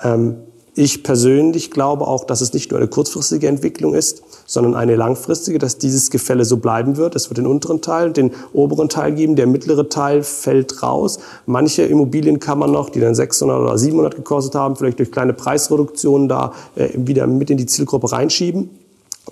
Ähm, 0.03 0.37
ich 0.77 1.05
persönlich 1.05 1.71
glaube 1.71 2.07
auch, 2.07 2.25
dass 2.25 2.41
es 2.41 2.53
nicht 2.53 2.71
nur 2.71 2.81
eine 2.81 2.89
kurzfristige 2.89 3.47
Entwicklung 3.47 3.95
ist, 3.95 4.23
sondern 4.45 4.75
eine 4.75 4.97
langfristige, 4.97 5.59
dass 5.59 5.79
dieses 5.79 6.11
Gefälle 6.11 6.45
so 6.45 6.57
bleiben 6.57 6.97
wird. 6.97 7.15
Es 7.15 7.31
wird 7.31 7.39
den 7.39 7.47
unteren 7.47 7.81
Teil, 7.81 8.13
den 8.13 8.33
oberen 8.53 8.89
Teil 8.89 9.13
geben, 9.13 9.37
der 9.37 9.47
mittlere 9.47 9.89
Teil 9.89 10.25
fällt 10.25 10.83
raus. 10.83 11.21
Manche 11.47 11.83
Immobilien 11.83 12.41
kann 12.41 12.59
man 12.59 12.73
noch, 12.73 12.91
die 12.91 12.99
dann 12.99 13.15
600 13.15 13.61
oder 13.61 13.79
700 13.79 14.17
gekostet 14.17 14.57
haben, 14.57 14.75
vielleicht 14.75 14.99
durch 14.99 15.13
kleine 15.13 15.33
Preisreduktionen 15.33 16.29
da 16.29 16.53
äh, 16.75 16.89
wieder 16.95 17.29
mit 17.29 17.51
in 17.51 17.57
die 17.57 17.67
Zielgruppe 17.67 18.11
reinschieben. 18.11 18.71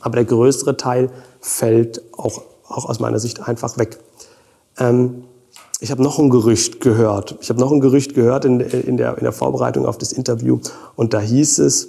Aber 0.01 0.15
der 0.15 0.25
größere 0.25 0.77
Teil 0.77 1.11
fällt 1.41 2.03
auch, 2.17 2.43
auch 2.69 2.89
aus 2.89 3.01
meiner 3.01 3.19
Sicht 3.19 3.47
einfach 3.47 3.79
weg. 3.79 3.99
Ähm, 4.79 5.25
ich 5.83 5.91
habe 5.91 6.01
noch 6.01 6.21
ein 6.21 6.31
Gerücht 6.31 6.81
gehört. 6.81 7.37
Ich 7.41 7.51
habe 7.51 7.59
noch 7.59 7.73
ein 7.73 7.81
Gerücht 7.81 8.15
gehört 8.15 8.45
in, 8.45 8.61
in, 8.61 8.97
der, 8.97 9.19
in 9.19 9.25
der 9.25 9.33
Vorbereitung 9.33 9.85
auf 9.85 9.99
das 9.99 10.13
Interview. 10.13 10.61
Und 10.95 11.13
da 11.13 11.19
hieß 11.19 11.59
es, 11.59 11.89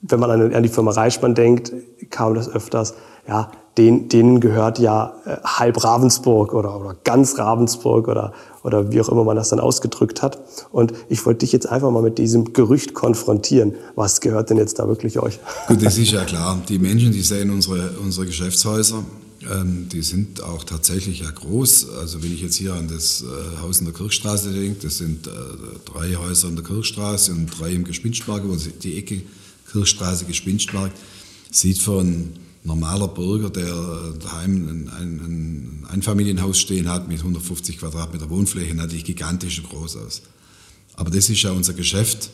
wenn 0.00 0.18
man 0.18 0.52
an, 0.52 0.62
die 0.64 0.68
Firma 0.68 0.90
Reichmann 0.90 1.36
denkt, 1.36 1.72
kam 2.10 2.34
das 2.34 2.48
öfters, 2.48 2.94
ja, 3.28 3.52
denen, 3.76 4.08
denen 4.08 4.40
gehört 4.40 4.80
ja 4.80 5.14
äh, 5.24 5.36
halb 5.44 5.84
Ravensburg 5.84 6.52
oder, 6.52 6.80
oder 6.80 6.96
ganz 7.04 7.38
Ravensburg 7.38 8.08
oder, 8.08 8.32
oder 8.64 8.90
wie 8.90 9.00
auch 9.00 9.08
immer 9.08 9.22
man 9.22 9.36
das 9.36 9.50
dann 9.50 9.60
ausgedrückt 9.60 10.22
hat. 10.22 10.40
Und 10.72 10.92
ich 11.08 11.24
wollte 11.26 11.40
dich 11.40 11.52
jetzt 11.52 11.68
einfach 11.68 11.92
mal 11.92 12.02
mit 12.02 12.18
diesem 12.18 12.54
Gerücht 12.54 12.92
konfrontieren. 12.92 13.76
Was 13.94 14.20
gehört 14.20 14.50
denn 14.50 14.56
jetzt 14.56 14.80
da 14.80 14.88
wirklich 14.88 15.20
euch? 15.20 15.38
Gut, 15.68 15.84
das 15.84 15.96
ist 15.96 16.10
ja 16.10 16.24
klar. 16.24 16.58
Die 16.68 16.80
Menschen, 16.80 17.12
die 17.12 17.22
sehen 17.22 17.50
unsere, 17.50 17.90
unsere 18.02 18.26
Geschäftshäuser, 18.26 19.04
die 19.90 20.02
sind 20.02 20.42
auch 20.42 20.64
tatsächlich 20.64 21.20
ja 21.20 21.30
groß. 21.30 21.90
Also 21.90 22.22
wenn 22.22 22.34
ich 22.34 22.42
jetzt 22.42 22.56
hier 22.56 22.74
an 22.74 22.88
das 22.88 23.22
äh, 23.22 23.60
Haus 23.60 23.78
in 23.78 23.86
der 23.86 23.94
Kirchstraße 23.94 24.52
denke, 24.52 24.80
das 24.82 24.98
sind 24.98 25.26
äh, 25.26 25.30
drei 25.86 26.14
Häuser 26.16 26.48
in 26.48 26.56
der 26.56 26.64
Kirchstraße 26.64 27.32
und 27.32 27.46
drei 27.46 27.72
im 27.72 27.84
Gespinstmarkt, 27.84 28.46
wo 28.46 28.54
die 28.56 28.98
Ecke 28.98 29.22
Kirchstraße, 29.72 30.26
Gespinstmarkt, 30.26 30.96
sieht 31.50 31.78
für 31.78 32.00
einen 32.00 32.38
normaler 32.64 33.08
Bürger, 33.08 33.50
der 33.50 34.14
daheim 34.22 34.68
ein, 34.68 34.90
ein, 34.90 35.86
Einfamilienhaus 35.88 36.58
stehen 36.58 36.88
hat 36.88 37.08
mit 37.08 37.18
150 37.18 37.78
Quadratmeter 37.78 38.28
Wohnfläche, 38.28 38.74
natürlich 38.74 39.04
gigantisch 39.04 39.62
groß 39.62 39.96
aus. 39.96 40.22
Aber 40.94 41.10
das 41.10 41.30
ist 41.30 41.42
ja 41.42 41.52
unser 41.52 41.72
Geschäft. 41.72 42.30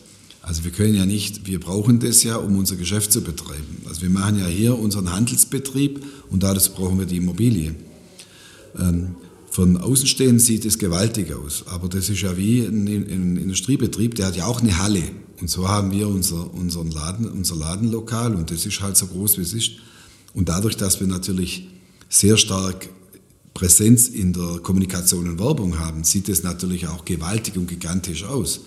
Also 0.47 0.65
wir 0.65 0.73
können 0.73 0.95
ja 0.95 1.07
nicht, 1.07 1.47
wir 1.47 1.59
brauchen 1.59 2.01
das 2.01 2.23
ja, 2.23 2.37
um 2.37 2.59
unser 2.59 2.77
Geschäft 2.77 3.13
zu 3.13 3.23
betreiben. 3.23 3.83
Also 3.89 4.03
wir 4.03 4.11
machen 4.11 4.39
ja 4.39 4.47
hier 4.47 4.79
unseren 4.79 5.11
Handelsbetrieb 5.11 6.05
und 6.31 6.43
dazu 6.43 6.73
brauchen 6.73 6.99
wir 6.99 7.07
die 7.07 7.17
Immobilie. 7.17 7.75
Ähm, 8.79 9.17
von 9.51 9.79
Außenstehend 9.79 10.43
sieht 10.43 10.65
es 10.67 10.79
gewaltig 10.79 11.33
aus, 11.33 11.65
aber 11.69 11.89
das 11.89 12.11
ist 12.11 12.21
ja 12.21 12.37
wie 12.37 12.61
ein, 12.61 12.87
ein 12.87 13.37
Industriebetrieb, 13.37 14.17
der 14.17 14.27
hat 14.27 14.37
ja 14.37 14.47
auch 14.47 14.61
eine 14.61 14.79
Halle. 14.79 15.03
Und 15.41 15.49
so 15.49 15.69
haben 15.69 15.93
wir 15.93 16.09
unser, 16.09 16.53
unseren 16.53 16.91
Laden, 16.91 17.27
unser 17.27 17.57
Ladenlokal 17.57 18.35
und 18.35 18.51
das 18.51 18.67
ist 18.67 18.81
halt 18.81 18.97
so 18.97 19.07
groß, 19.07 19.39
wie 19.39 19.43
es 19.43 19.55
ist. 19.55 19.71
Und 20.35 20.49
dadurch, 20.49 20.77
dass 20.77 21.01
wir 21.01 21.07
natürlich 21.07 21.69
sehr 22.11 22.37
stark 22.37 22.89
Präsenz 23.55 24.09
in 24.09 24.33
der 24.33 24.59
Kommunikation 24.63 25.29
und 25.29 25.39
Werbung 25.39 25.79
haben, 25.79 26.05
sieht 26.05 26.29
es 26.29 26.43
natürlich 26.43 26.89
auch 26.89 27.05
gewaltig 27.05 27.57
und 27.57 27.69
gigantisch 27.69 28.25
aus. 28.25 28.61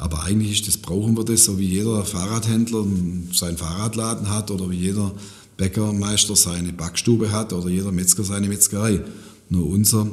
Aber 0.00 0.22
eigentlich 0.22 0.62
das, 0.62 0.78
brauchen 0.78 1.14
wir 1.14 1.24
das, 1.24 1.44
so 1.44 1.58
wie 1.58 1.66
jeder 1.66 2.06
Fahrradhändler 2.06 2.86
seinen 3.34 3.58
Fahrradladen 3.58 4.30
hat 4.30 4.50
oder 4.50 4.70
wie 4.70 4.78
jeder 4.78 5.12
Bäckermeister 5.58 6.34
seine 6.36 6.72
Backstube 6.72 7.30
hat 7.30 7.52
oder 7.52 7.68
jeder 7.68 7.92
Metzger 7.92 8.24
seine 8.24 8.48
Metzgerei. 8.48 9.02
Nur 9.50 9.68
unser 9.68 10.10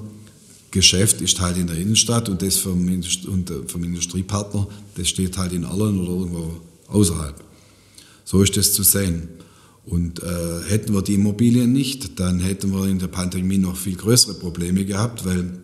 Geschäft 0.72 1.22
ist 1.22 1.40
halt 1.40 1.56
in 1.56 1.68
der 1.68 1.78
Innenstadt 1.78 2.28
und 2.28 2.42
das 2.42 2.58
vom, 2.58 2.86
und 2.86 3.50
äh, 3.50 3.54
vom 3.66 3.82
Industriepartner, 3.82 4.68
das 4.96 5.08
steht 5.08 5.38
halt 5.38 5.54
in 5.54 5.64
Allen 5.64 6.02
oder 6.02 6.12
irgendwo 6.12 6.52
außerhalb. 6.90 7.42
So 8.26 8.42
ist 8.42 8.58
das 8.58 8.74
zu 8.74 8.84
sehen. 8.84 9.30
Und 9.86 10.22
äh, 10.22 10.64
hätten 10.68 10.94
wir 10.94 11.02
die 11.02 11.14
Immobilien 11.14 11.72
nicht, 11.72 12.20
dann 12.20 12.42
hätten 12.42 12.74
wir 12.74 12.90
in 12.90 13.00
der 13.00 13.08
Pandemie 13.08 13.58
noch 13.58 13.78
viel 13.78 13.96
größere 13.96 14.34
Probleme 14.34 14.84
gehabt, 14.84 15.24
weil 15.24 15.62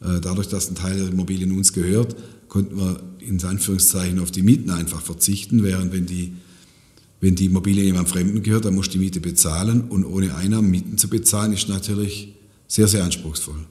äh, 0.00 0.20
dadurch, 0.22 0.48
dass 0.48 0.70
ein 0.70 0.74
Teil 0.74 0.96
der 0.96 1.08
Immobilien 1.08 1.52
uns 1.52 1.74
gehört, 1.74 2.16
konnten 2.48 2.78
wir 2.78 2.98
in 3.28 3.42
Anführungszeichen 3.44 4.18
auf 4.18 4.30
die 4.30 4.42
Mieten 4.42 4.70
einfach 4.70 5.00
verzichten, 5.00 5.62
während 5.62 5.92
wenn 5.92 6.06
die, 6.06 6.32
wenn 7.20 7.34
die 7.34 7.46
Immobilie 7.46 7.84
jemand 7.84 8.08
Fremden 8.08 8.42
gehört, 8.42 8.64
dann 8.64 8.74
muss 8.74 8.88
die 8.88 8.98
Miete 8.98 9.20
bezahlen 9.20 9.82
und 9.88 10.04
ohne 10.04 10.34
Einnahmen 10.34 10.70
Mieten 10.70 10.98
zu 10.98 11.08
bezahlen, 11.08 11.52
ist 11.52 11.68
natürlich 11.68 12.34
sehr, 12.66 12.88
sehr 12.88 13.04
anspruchsvoll. 13.04 13.66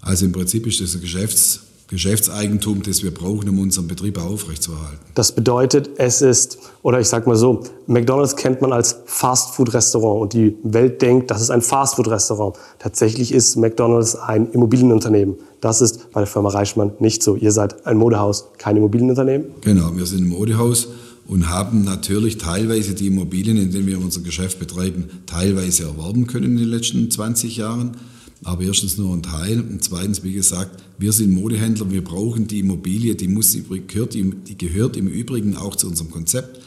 Also 0.00 0.24
im 0.24 0.32
Prinzip 0.32 0.66
ist 0.66 0.80
das 0.80 0.94
ein 0.94 1.00
Geschäfts- 1.00 1.67
Geschäftseigentum, 1.88 2.82
das 2.82 3.02
wir 3.02 3.12
brauchen, 3.12 3.48
um 3.48 3.58
unseren 3.58 3.88
Betrieb 3.88 4.18
aufrechtzuerhalten. 4.18 4.98
Das 5.14 5.32
bedeutet, 5.32 5.90
es 5.96 6.20
ist, 6.20 6.58
oder 6.82 7.00
ich 7.00 7.08
sage 7.08 7.26
mal 7.26 7.34
so, 7.34 7.62
McDonald's 7.86 8.36
kennt 8.36 8.60
man 8.60 8.72
als 8.72 8.96
Fastfood-Restaurant 9.06 10.20
und 10.20 10.32
die 10.34 10.54
Welt 10.62 11.00
denkt, 11.00 11.30
das 11.30 11.40
ist 11.40 11.50
ein 11.50 11.62
Fastfood-Restaurant. 11.62 12.56
Tatsächlich 12.78 13.32
ist 13.32 13.56
McDonald's 13.56 14.16
ein 14.16 14.50
Immobilienunternehmen. 14.52 15.36
Das 15.62 15.80
ist 15.80 16.12
bei 16.12 16.20
der 16.20 16.26
Firma 16.26 16.50
Reichmann 16.50 16.92
nicht 17.00 17.22
so. 17.22 17.36
Ihr 17.36 17.52
seid 17.52 17.86
ein 17.86 17.96
Modehaus, 17.96 18.48
kein 18.58 18.76
Immobilienunternehmen? 18.76 19.46
Genau, 19.62 19.96
wir 19.96 20.04
sind 20.04 20.24
ein 20.24 20.28
Modehaus 20.28 20.88
und 21.26 21.48
haben 21.48 21.84
natürlich 21.84 22.36
teilweise 22.36 22.94
die 22.94 23.06
Immobilien, 23.06 23.56
in 23.56 23.70
denen 23.70 23.86
wir 23.86 23.98
unser 23.98 24.20
Geschäft 24.20 24.58
betreiben, 24.58 25.08
teilweise 25.24 25.84
erworben 25.84 26.26
können 26.26 26.52
in 26.52 26.56
den 26.58 26.68
letzten 26.68 27.10
20 27.10 27.56
Jahren 27.56 27.96
aber 28.44 28.62
erstens 28.62 28.98
nur 28.98 29.14
ein 29.14 29.22
Teil 29.22 29.60
und 29.60 29.82
zweitens, 29.82 30.22
wie 30.22 30.32
gesagt, 30.32 30.82
wir 30.98 31.12
sind 31.12 31.32
Modehändler, 31.32 31.90
wir 31.90 32.04
brauchen 32.04 32.46
die 32.46 32.60
Immobilie, 32.60 33.14
die, 33.14 33.28
muss, 33.28 33.56
gehört, 33.86 34.14
die 34.14 34.58
gehört 34.58 34.96
im 34.96 35.08
Übrigen 35.08 35.56
auch 35.56 35.76
zu 35.76 35.88
unserem 35.88 36.10
Konzept, 36.10 36.60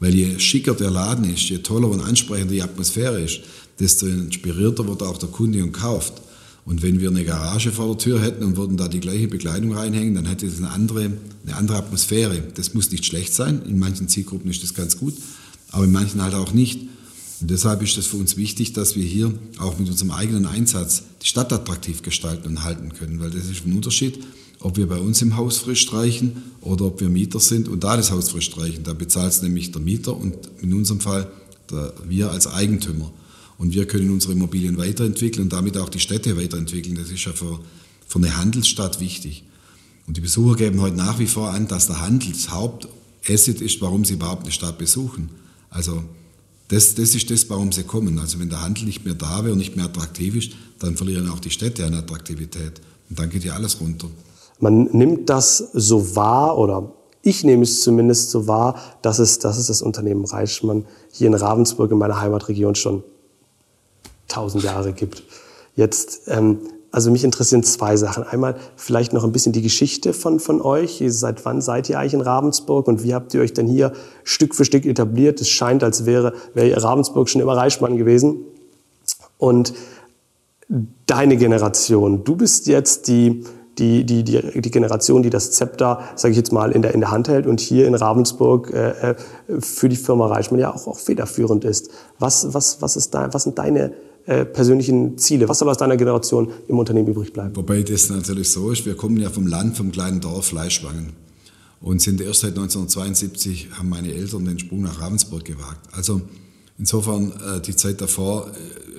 weil 0.00 0.14
je 0.14 0.38
schicker 0.38 0.74
der 0.74 0.90
Laden 0.90 1.32
ist, 1.32 1.48
je 1.48 1.58
toller 1.58 1.88
und 1.88 2.00
ansprechender 2.00 2.52
die 2.52 2.62
Atmosphäre 2.62 3.20
ist, 3.20 3.40
desto 3.78 4.06
inspirierter 4.06 4.86
wird 4.86 5.02
auch 5.02 5.18
der 5.18 5.28
Kunde 5.28 5.62
und 5.62 5.72
kauft. 5.72 6.14
Und 6.64 6.82
wenn 6.82 7.00
wir 7.00 7.10
eine 7.10 7.24
Garage 7.24 7.72
vor 7.72 7.88
der 7.88 7.98
Tür 7.98 8.22
hätten 8.22 8.42
und 8.42 8.56
würden 8.56 8.76
da 8.76 8.88
die 8.88 9.00
gleiche 9.00 9.28
Bekleidung 9.28 9.74
reinhängen, 9.74 10.14
dann 10.14 10.26
hätte 10.26 10.46
es 10.46 10.58
eine 10.58 10.70
andere, 10.70 11.12
eine 11.44 11.56
andere 11.56 11.76
Atmosphäre. 11.76 12.42
Das 12.54 12.74
muss 12.74 12.90
nicht 12.90 13.04
schlecht 13.04 13.34
sein, 13.34 13.62
in 13.68 13.78
manchen 13.78 14.08
Zielgruppen 14.08 14.50
ist 14.50 14.62
das 14.62 14.72
ganz 14.72 14.98
gut, 14.98 15.14
aber 15.70 15.84
in 15.84 15.92
manchen 15.92 16.22
halt 16.22 16.34
auch 16.34 16.52
nicht. 16.52 16.80
Und 17.40 17.50
deshalb 17.50 17.82
ist 17.82 17.98
es 17.98 18.06
für 18.06 18.16
uns 18.16 18.36
wichtig, 18.36 18.72
dass 18.72 18.96
wir 18.96 19.04
hier 19.04 19.32
auch 19.58 19.78
mit 19.78 19.88
unserem 19.88 20.12
eigenen 20.12 20.46
Einsatz 20.46 21.02
die 21.22 21.26
Stadt 21.26 21.52
attraktiv 21.52 22.02
gestalten 22.02 22.48
und 22.48 22.64
halten 22.64 22.92
können, 22.92 23.20
weil 23.20 23.30
das 23.30 23.46
ist 23.46 23.66
ein 23.66 23.74
Unterschied, 23.74 24.20
ob 24.60 24.76
wir 24.76 24.88
bei 24.88 24.98
uns 24.98 25.20
im 25.20 25.36
Haus 25.36 25.58
frisch 25.58 25.82
streichen 25.82 26.42
oder 26.60 26.86
ob 26.86 27.00
wir 27.00 27.08
Mieter 27.08 27.40
sind 27.40 27.68
und 27.68 27.84
da 27.84 27.96
das 27.96 28.10
Haus 28.10 28.30
frisch 28.30 28.46
streichen. 28.46 28.84
Da 28.84 28.94
bezahlt 28.94 29.32
es 29.32 29.42
nämlich 29.42 29.72
der 29.72 29.82
Mieter 29.82 30.16
und 30.16 30.34
in 30.62 30.72
unserem 30.72 31.00
Fall 31.00 31.30
der, 31.70 31.92
wir 32.08 32.30
als 32.30 32.46
Eigentümer. 32.46 33.12
Und 33.58 33.74
wir 33.74 33.86
können 33.86 34.10
unsere 34.10 34.32
Immobilien 34.32 34.78
weiterentwickeln 34.78 35.44
und 35.44 35.52
damit 35.52 35.76
auch 35.76 35.88
die 35.88 36.00
Städte 36.00 36.36
weiterentwickeln. 36.36 36.96
Das 36.96 37.10
ist 37.10 37.24
ja 37.24 37.32
für, 37.32 37.60
für 38.06 38.18
eine 38.18 38.36
Handelsstadt 38.36 39.00
wichtig. 39.00 39.44
Und 40.06 40.16
die 40.16 40.20
Besucher 40.20 40.56
geben 40.56 40.80
heute 40.80 40.96
nach 40.96 41.18
wie 41.18 41.26
vor 41.26 41.50
an, 41.50 41.68
dass 41.68 41.86
der 41.86 42.00
Handel 42.00 42.32
das 42.32 42.50
Hauptasset 42.50 43.60
ist, 43.60 43.80
warum 43.80 44.04
sie 44.04 44.14
überhaupt 44.14 44.42
eine 44.42 44.52
Stadt 44.52 44.78
besuchen. 44.78 45.30
Also 45.70 46.02
das, 46.74 46.94
das 46.96 47.14
ist 47.14 47.30
das, 47.30 47.48
warum 47.48 47.70
sie 47.70 47.84
kommen. 47.84 48.18
Also 48.18 48.40
wenn 48.40 48.48
der 48.48 48.60
Handel 48.60 48.84
nicht 48.84 49.04
mehr 49.04 49.14
da 49.14 49.44
wäre 49.44 49.52
und 49.52 49.58
nicht 49.58 49.76
mehr 49.76 49.84
attraktiv 49.84 50.34
ist, 50.34 50.52
dann 50.80 50.96
verlieren 50.96 51.30
auch 51.30 51.38
die 51.38 51.50
Städte 51.50 51.84
an 51.86 51.94
Attraktivität. 51.94 52.80
Und 53.08 53.18
dann 53.18 53.30
geht 53.30 53.44
ja 53.44 53.54
alles 53.54 53.80
runter. 53.80 54.08
Man 54.58 54.84
nimmt 54.92 55.30
das 55.30 55.58
so 55.72 56.16
wahr 56.16 56.58
oder 56.58 56.92
ich 57.22 57.44
nehme 57.44 57.62
es 57.62 57.82
zumindest 57.82 58.30
so 58.30 58.48
wahr, 58.48 58.78
dass 59.02 59.18
es, 59.18 59.38
dass 59.38 59.56
es 59.56 59.68
das 59.68 59.82
Unternehmen 59.82 60.24
Reichmann 60.24 60.84
hier 61.12 61.28
in 61.28 61.34
Ravensburg 61.34 61.92
in 61.92 61.98
meiner 61.98 62.20
Heimatregion 62.20 62.74
schon 62.74 63.04
tausend 64.26 64.64
Jahre 64.64 64.92
gibt. 64.92 65.22
Jetzt, 65.76 66.22
ähm, 66.26 66.58
also 66.94 67.10
mich 67.10 67.24
interessieren 67.24 67.64
zwei 67.64 67.96
Sachen. 67.96 68.22
Einmal 68.22 68.54
vielleicht 68.76 69.12
noch 69.12 69.24
ein 69.24 69.32
bisschen 69.32 69.52
die 69.52 69.62
Geschichte 69.62 70.12
von, 70.12 70.38
von 70.38 70.62
euch. 70.62 71.02
Seit 71.08 71.44
wann 71.44 71.60
seid 71.60 71.88
ihr 71.88 71.98
eigentlich 71.98 72.14
in 72.14 72.20
Ravensburg 72.20 72.86
und 72.86 73.02
wie 73.02 73.14
habt 73.14 73.34
ihr 73.34 73.40
euch 73.40 73.52
denn 73.52 73.66
hier 73.66 73.92
Stück 74.22 74.54
für 74.54 74.64
Stück 74.64 74.86
etabliert? 74.86 75.40
Es 75.40 75.48
scheint, 75.48 75.82
als 75.82 76.06
wäre, 76.06 76.34
wäre 76.54 76.80
Ravensburg 76.80 77.28
schon 77.28 77.40
immer 77.40 77.56
Reichmann 77.56 77.96
gewesen. 77.96 78.36
Und 79.38 79.74
deine 81.06 81.36
Generation, 81.36 82.22
du 82.22 82.36
bist 82.36 82.68
jetzt 82.68 83.08
die 83.08 83.42
die, 83.76 84.06
die, 84.06 84.22
die, 84.22 84.60
die 84.60 84.70
Generation, 84.70 85.24
die 85.24 85.30
das 85.30 85.50
Zepter, 85.50 85.98
sage 86.14 86.30
ich 86.30 86.36
jetzt 86.36 86.52
mal, 86.52 86.70
in 86.70 86.82
der, 86.82 86.94
in 86.94 87.00
der 87.00 87.10
Hand 87.10 87.28
hält 87.28 87.48
und 87.48 87.58
hier 87.58 87.88
in 87.88 87.96
Ravensburg 87.96 88.70
äh, 88.72 88.90
äh, 88.90 89.14
für 89.58 89.88
die 89.88 89.96
Firma 89.96 90.28
Reichmann 90.28 90.60
ja 90.60 90.72
auch, 90.72 90.86
auch 90.86 90.98
federführend 90.98 91.64
ist. 91.64 91.90
Was, 92.20 92.54
was, 92.54 92.80
was, 92.82 92.94
ist 92.94 93.12
da, 93.14 93.34
was 93.34 93.42
sind 93.42 93.58
deine 93.58 93.92
äh, 94.26 94.44
persönlichen 94.46 95.18
Ziele? 95.18 95.48
Was 95.48 95.58
soll 95.58 95.68
aus 95.68 95.76
deiner 95.76 95.96
Generation 95.96 96.50
im 96.66 96.78
Unternehmen 96.78 97.08
übrig 97.08 97.32
bleiben? 97.32 97.54
Wobei 97.54 97.82
das 97.82 98.08
natürlich 98.08 98.48
so 98.50 98.70
ist, 98.70 98.86
wir 98.86 98.96
kommen 98.96 99.18
ja 99.18 99.28
vom 99.28 99.46
Land, 99.46 99.76
vom 99.76 99.92
kleinen 99.92 100.20
Dorf 100.20 100.46
Fleischwangen 100.46 101.10
und 101.80 102.00
sind 102.00 102.20
erst 102.22 102.40
seit 102.40 102.56
1972, 102.56 103.68
haben 103.72 103.90
meine 103.90 104.12
Eltern 104.12 104.46
den 104.46 104.58
Sprung 104.58 104.80
nach 104.80 105.00
Ravensburg 105.00 105.44
gewagt. 105.44 105.88
Also 105.92 106.22
insofern, 106.78 107.32
äh, 107.32 107.60
die 107.60 107.76
Zeit 107.76 108.00
davor 108.00 108.50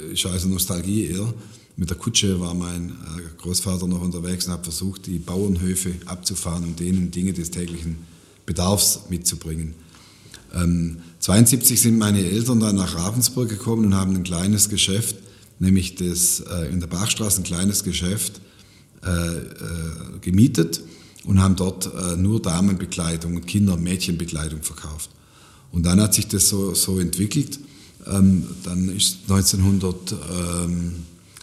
äh, 0.10 0.14
ist 0.14 0.26
also 0.28 0.48
Nostalgie 0.48 1.08
eher. 1.08 1.34
Mit 1.78 1.90
der 1.90 1.98
Kutsche 1.98 2.40
war 2.40 2.54
mein 2.54 2.94
Großvater 3.38 3.86
noch 3.88 4.02
unterwegs 4.02 4.46
und 4.46 4.54
hat 4.54 4.64
versucht, 4.64 5.08
die 5.08 5.20
Bauernhöfe 5.20 5.92
abzufahren 6.06 6.64
und 6.64 6.80
denen 6.80 7.12
Dinge 7.12 7.34
des 7.34 7.52
täglichen 7.52 7.98
Bedarfs 8.46 9.02
mitzubringen. 9.10 9.74
Ähm, 10.56 10.98
72 11.20 11.80
sind 11.80 11.98
meine 11.98 12.24
Eltern 12.24 12.60
dann 12.60 12.76
nach 12.76 12.96
Ravensburg 12.96 13.50
gekommen 13.50 13.86
und 13.86 13.96
haben 13.96 14.16
ein 14.16 14.24
kleines 14.24 14.70
Geschäft, 14.70 15.18
nämlich 15.60 15.96
das, 15.96 16.40
äh, 16.40 16.72
in 16.72 16.80
der 16.80 16.88
Bachstraße 16.88 17.42
ein 17.42 17.44
kleines 17.44 17.84
Geschäft 17.84 18.42
äh, 19.06 19.10
äh, 19.10 19.42
gemietet 20.22 20.82
und 21.26 21.42
haben 21.42 21.56
dort 21.56 21.92
äh, 21.94 22.16
nur 22.16 22.42
Damenbekleidung 22.42 23.36
und 23.36 23.46
Kinder- 23.46 23.74
und 23.74 23.84
Mädchenbekleidung 23.84 24.64
verkauft. 24.64 25.10
Und 25.72 25.86
dann 25.86 26.02
hat 26.02 26.14
sich 26.14 26.28
das 26.28 26.50
so, 26.50 26.74
so 26.74 27.00
entwickelt. 27.00 27.60
Ähm, 28.08 28.46
dann 28.64 28.90
ist 28.90 29.20
1900... 29.30 30.16
Ähm, 30.32 30.94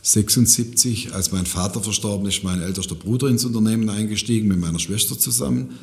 76, 0.03 1.15
als 1.15 1.31
mein 1.31 1.47
Vater 1.47 1.81
verstorben 1.81 2.27
ist, 2.27 2.43
mein 2.43 2.61
ältester 2.61 2.97
Bruder 2.97 3.29
ins 3.29 3.45
Unternehmen 3.45 3.89
eingestiegen, 3.89 4.49
mit 4.49 4.59
meiner 4.59 4.81
Schwester 4.81 5.17
zusammen. 5.17 5.79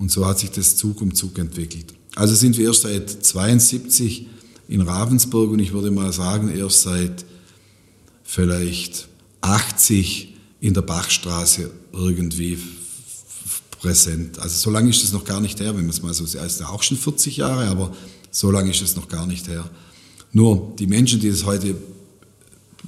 Und 0.00 0.10
so 0.10 0.26
hat 0.26 0.38
sich 0.38 0.50
das 0.50 0.76
Zug 0.76 1.02
um 1.02 1.14
Zug 1.14 1.38
entwickelt. 1.38 1.92
Also 2.16 2.34
sind 2.34 2.56
wir 2.56 2.68
erst 2.68 2.82
seit 2.82 3.08
72 3.10 4.26
in 4.66 4.80
Ravensburg 4.80 5.50
und 5.50 5.58
ich 5.58 5.72
würde 5.72 5.90
mal 5.90 6.10
sagen, 6.10 6.48
erst 6.48 6.82
seit 6.82 7.26
vielleicht 8.24 9.08
80 9.42 10.34
in 10.60 10.72
der 10.72 10.80
Bachstraße 10.82 11.70
irgendwie 11.92 12.58
präsent. 13.70 14.38
Also 14.38 14.56
so 14.56 14.70
lange 14.70 14.88
ist 14.88 15.04
es 15.04 15.12
noch 15.12 15.24
gar 15.24 15.42
nicht 15.42 15.60
her, 15.60 15.76
wenn 15.76 15.82
man 15.82 15.90
es 15.90 16.02
mal 16.02 16.14
so 16.14 16.24
sieht. 16.24 16.40
Es 16.40 16.54
ist 16.54 16.62
auch 16.62 16.82
schon 16.82 16.96
40 16.96 17.36
Jahre, 17.36 17.66
aber 17.66 17.94
so 18.30 18.50
lange 18.50 18.70
ist 18.70 18.80
es 18.80 18.96
noch 18.96 19.06
gar 19.06 19.26
nicht 19.26 19.48
her. 19.48 19.68
Nur 20.32 20.72
die 20.78 20.86
Menschen, 20.86 21.20
die 21.20 21.28
das 21.28 21.44
heute 21.44 21.76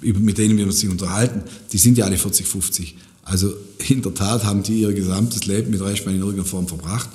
mit 0.01 0.39
denen 0.39 0.57
wir 0.57 0.65
uns 0.65 0.83
unterhalten, 0.83 1.43
die 1.71 1.79
sind 1.79 1.99
ja 1.99 2.07
alle 2.07 2.17
40, 2.17 2.47
50. 2.47 2.97
Also 3.23 3.53
in 3.89 4.03
der 4.03 4.15
Tat 4.15 4.45
haben 4.45 4.63
die 4.63 4.81
ihr 4.81 4.93
gesamtes 4.93 5.47
Leben 5.47 5.71
mit 5.71 5.81
Reichmann 5.81 6.15
in 6.15 6.21
irgendeiner 6.21 6.49
Form 6.49 6.67
verbracht. 6.67 7.09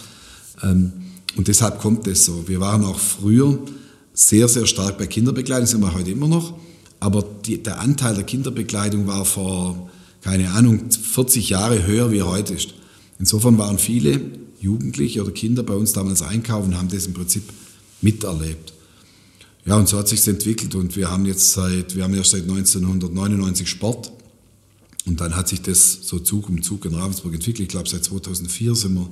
Ähm, 0.63 0.93
und 1.35 1.47
deshalb 1.47 1.79
kommt 1.79 2.07
es 2.07 2.25
so. 2.25 2.47
Wir 2.47 2.59
waren 2.59 2.83
auch 2.83 2.99
früher 2.99 3.59
sehr, 4.13 4.47
sehr 4.47 4.65
stark 4.65 4.97
bei 4.97 5.05
Kinderbekleidung, 5.05 5.67
sind 5.67 5.81
wir 5.81 5.93
heute 5.93 6.11
immer 6.11 6.27
noch. 6.27 6.57
Aber 6.99 7.23
die, 7.45 7.61
der 7.61 7.79
Anteil 7.79 8.15
der 8.15 8.23
Kinderbekleidung 8.23 9.05
war 9.05 9.25
vor, 9.25 9.89
keine 10.21 10.51
Ahnung, 10.51 10.89
40 10.89 11.49
Jahre 11.49 11.85
höher, 11.85 12.11
wie 12.11 12.19
er 12.19 12.27
heute 12.27 12.55
ist. 12.55 12.73
Insofern 13.19 13.57
waren 13.57 13.77
viele 13.77 14.19
Jugendliche 14.59 15.21
oder 15.21 15.31
Kinder 15.31 15.61
bei 15.61 15.75
uns 15.75 15.93
damals 15.93 16.23
einkaufen 16.23 16.69
und 16.69 16.77
haben 16.77 16.89
das 16.89 17.05
im 17.05 17.13
Prinzip 17.13 17.43
miterlebt. 18.01 18.73
Ja, 19.65 19.75
und 19.75 19.87
so 19.87 19.97
hat 19.97 20.07
sich 20.07 20.25
entwickelt 20.27 20.73
und 20.75 20.95
wir 20.95 21.11
haben 21.11 21.25
jetzt 21.25 21.51
seit, 21.51 21.95
wir 21.95 22.03
haben 22.03 22.13
ja 22.13 22.23
seit 22.23 22.43
1999 22.43 23.69
Sport 23.69 24.11
und 25.07 25.21
dann 25.21 25.35
hat 25.35 25.47
sich 25.47 25.61
das 25.61 25.99
so 26.01 26.19
Zug 26.19 26.49
um 26.49 26.61
Zug 26.61 26.85
in 26.85 26.93
Ravensburg 26.93 27.33
entwickelt. 27.33 27.61
Ich 27.61 27.69
glaube, 27.69 27.87
seit 27.87 28.03
2004 28.03 28.75
sind 28.75 28.95
wir 28.95 29.09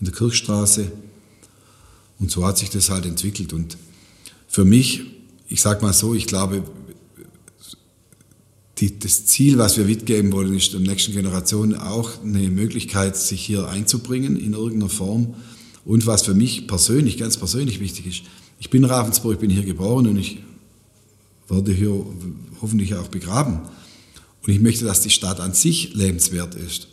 in 0.00 0.06
der 0.06 0.14
Kirchstraße 0.14 0.90
und 2.18 2.30
so 2.30 2.46
hat 2.46 2.58
sich 2.58 2.70
das 2.70 2.90
halt 2.90 3.04
entwickelt 3.04 3.52
und 3.52 3.76
für 4.48 4.64
mich, 4.64 5.02
ich 5.48 5.60
sage 5.60 5.82
mal 5.82 5.92
so, 5.92 6.14
ich 6.14 6.26
glaube, 6.26 6.62
die, 8.78 8.98
das 8.98 9.26
Ziel, 9.26 9.58
was 9.58 9.76
wir 9.76 9.84
mitgeben 9.84 10.32
wollen, 10.32 10.54
ist 10.54 10.72
der 10.72 10.80
nächsten 10.80 11.12
Generation 11.12 11.74
auch 11.74 12.22
eine 12.22 12.50
Möglichkeit, 12.50 13.16
sich 13.16 13.40
hier 13.44 13.68
einzubringen 13.68 14.36
in 14.36 14.54
irgendeiner 14.54 14.90
Form. 14.90 15.34
Und 15.84 16.06
was 16.06 16.22
für 16.22 16.34
mich 16.34 16.66
persönlich, 16.66 17.16
ganz 17.16 17.36
persönlich 17.36 17.80
wichtig 17.80 18.06
ist, 18.06 18.22
ich 18.58 18.70
bin 18.70 18.82
in 18.82 18.90
Ravensburg, 18.90 19.34
ich 19.34 19.38
bin 19.38 19.50
hier 19.50 19.64
geboren 19.64 20.06
und 20.06 20.16
ich 20.16 20.42
werde 21.48 21.72
hier 21.72 22.04
hoffentlich 22.60 22.94
auch 22.94 23.08
begraben. 23.08 23.60
Und 24.44 24.52
ich 24.52 24.60
möchte, 24.60 24.84
dass 24.84 25.00
die 25.00 25.10
Stadt 25.10 25.40
an 25.40 25.54
sich 25.54 25.94
lebenswert 25.94 26.54
ist. 26.54 26.88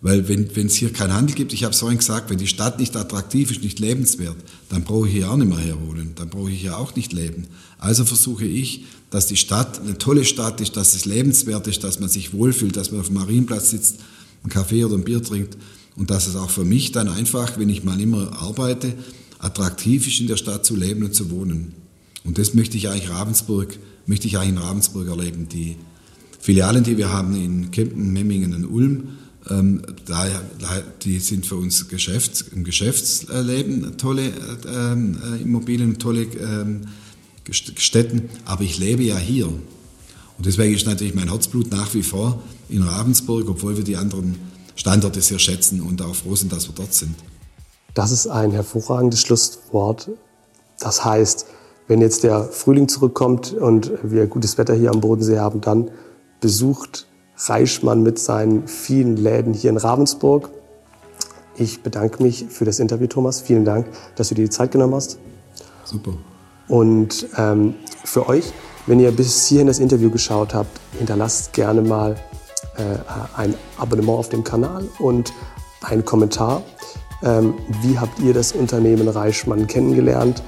Weil 0.00 0.28
wenn 0.28 0.66
es 0.66 0.76
hier 0.76 0.92
keinen 0.92 1.12
Handel 1.12 1.34
gibt, 1.34 1.52
ich 1.52 1.64
habe 1.64 1.72
es 1.72 1.80
vorhin 1.80 1.98
gesagt, 1.98 2.30
wenn 2.30 2.38
die 2.38 2.46
Stadt 2.46 2.78
nicht 2.78 2.94
attraktiv 2.94 3.50
ist, 3.50 3.64
nicht 3.64 3.80
lebenswert, 3.80 4.36
dann 4.68 4.84
brauche 4.84 5.08
ich 5.08 5.14
hier 5.14 5.30
auch 5.30 5.36
nicht 5.36 5.48
mehr 5.48 5.58
herwohnen, 5.58 6.12
dann 6.14 6.28
brauche 6.28 6.50
ich 6.50 6.60
hier 6.60 6.78
auch 6.78 6.94
nicht 6.94 7.12
leben. 7.12 7.48
Also 7.78 8.04
versuche 8.04 8.44
ich, 8.44 8.84
dass 9.10 9.26
die 9.26 9.36
Stadt 9.36 9.80
eine 9.80 9.98
tolle 9.98 10.24
Stadt 10.24 10.60
ist, 10.60 10.76
dass 10.76 10.94
es 10.94 11.04
lebenswert 11.04 11.66
ist, 11.66 11.82
dass 11.82 11.98
man 11.98 12.08
sich 12.08 12.32
wohlfühlt, 12.32 12.76
dass 12.76 12.92
man 12.92 13.00
auf 13.00 13.06
dem 13.06 13.16
Marienplatz 13.16 13.70
sitzt, 13.70 13.96
einen 14.44 14.50
Kaffee 14.50 14.84
oder 14.84 14.94
ein 14.94 15.04
Bier 15.04 15.20
trinkt 15.20 15.56
und 15.96 16.10
dass 16.10 16.28
es 16.28 16.36
auch 16.36 16.50
für 16.50 16.64
mich 16.64 16.92
dann 16.92 17.08
einfach, 17.08 17.58
wenn 17.58 17.68
ich 17.68 17.82
mal 17.82 18.00
immer 18.00 18.40
arbeite, 18.40 18.94
attraktiv 19.40 20.06
ist, 20.06 20.20
in 20.20 20.28
der 20.28 20.36
Stadt 20.36 20.64
zu 20.64 20.76
leben 20.76 21.02
und 21.02 21.14
zu 21.14 21.30
wohnen. 21.30 21.74
Und 22.22 22.38
das 22.38 22.54
möchte 22.54 22.76
ich 22.76 22.88
eigentlich 22.88 23.10
Ravensburg, 23.10 23.76
möchte 24.06 24.28
ich 24.28 24.38
eigentlich 24.38 24.50
in 24.50 24.58
Ravensburg 24.58 25.08
erleben. 25.08 25.48
Die 25.48 25.76
Filialen, 26.38 26.84
die 26.84 26.96
wir 26.96 27.12
haben 27.12 27.34
in 27.34 27.70
Kempten, 27.70 28.12
Memmingen 28.12 28.54
und 28.54 28.64
Ulm, 28.66 29.08
ähm, 29.50 29.82
die 31.02 31.18
sind 31.18 31.46
für 31.46 31.56
uns 31.56 31.88
Geschäfts-, 31.88 32.42
im 32.52 32.64
Geschäftsleben 32.64 33.96
tolle 33.96 34.32
ähm, 34.68 35.18
äh, 35.22 35.42
Immobilien, 35.42 35.98
tolle 35.98 36.22
ähm, 36.22 36.82
Städten, 37.50 38.28
aber 38.44 38.62
ich 38.62 38.78
lebe 38.78 39.02
ja 39.02 39.16
hier. 39.16 39.46
Und 39.46 40.46
deswegen 40.46 40.74
ist 40.74 40.86
natürlich 40.86 41.14
mein 41.14 41.30
Herzblut 41.30 41.70
nach 41.70 41.94
wie 41.94 42.02
vor 42.02 42.42
in 42.68 42.82
Ravensburg, 42.82 43.48
obwohl 43.48 43.76
wir 43.76 43.84
die 43.84 43.96
anderen 43.96 44.36
Standorte 44.76 45.20
sehr 45.20 45.38
schätzen 45.38 45.80
und 45.80 46.00
auch 46.02 46.14
froh 46.14 46.36
sind, 46.36 46.52
dass 46.52 46.68
wir 46.68 46.74
dort 46.74 46.94
sind. 46.94 47.14
Das 47.94 48.12
ist 48.12 48.28
ein 48.28 48.52
hervorragendes 48.52 49.20
Schlusswort. 49.20 50.10
Das 50.78 51.04
heißt, 51.04 51.46
wenn 51.88 52.00
jetzt 52.00 52.22
der 52.22 52.44
Frühling 52.44 52.86
zurückkommt 52.86 53.52
und 53.52 53.90
wir 54.04 54.26
gutes 54.26 54.58
Wetter 54.58 54.74
hier 54.74 54.92
am 54.92 55.00
Bodensee 55.00 55.38
haben, 55.38 55.60
dann 55.60 55.90
besucht 56.40 57.06
Reichmann 57.36 58.02
mit 58.02 58.18
seinen 58.18 58.66
vielen 58.66 59.16
Läden 59.16 59.54
hier 59.54 59.70
in 59.70 59.76
Ravensburg. 59.76 60.50
Ich 61.56 61.82
bedanke 61.82 62.22
mich 62.22 62.46
für 62.48 62.64
das 62.64 62.78
Interview, 62.78 63.06
Thomas. 63.06 63.40
Vielen 63.40 63.64
Dank, 63.64 63.86
dass 64.16 64.28
du 64.28 64.34
dir 64.34 64.44
die 64.44 64.50
Zeit 64.50 64.70
genommen 64.70 64.94
hast. 64.94 65.18
Super. 65.84 66.12
Und 66.68 67.28
ähm, 67.36 67.74
für 68.04 68.28
euch, 68.28 68.52
wenn 68.86 69.00
ihr 69.00 69.10
bis 69.10 69.46
hierhin 69.46 69.66
das 69.66 69.78
Interview 69.78 70.10
geschaut 70.10 70.54
habt, 70.54 70.80
hinterlasst 70.98 71.52
gerne 71.52 71.82
mal 71.82 72.16
äh, 72.76 72.82
ein 73.36 73.54
Abonnement 73.78 74.18
auf 74.18 74.28
dem 74.28 74.44
Kanal 74.44 74.88
und 74.98 75.32
einen 75.82 76.04
Kommentar. 76.04 76.62
Ähm, 77.22 77.54
wie 77.82 77.98
habt 77.98 78.20
ihr 78.20 78.34
das 78.34 78.52
Unternehmen 78.52 79.08
Reichmann 79.08 79.66
kennengelernt? 79.66 80.42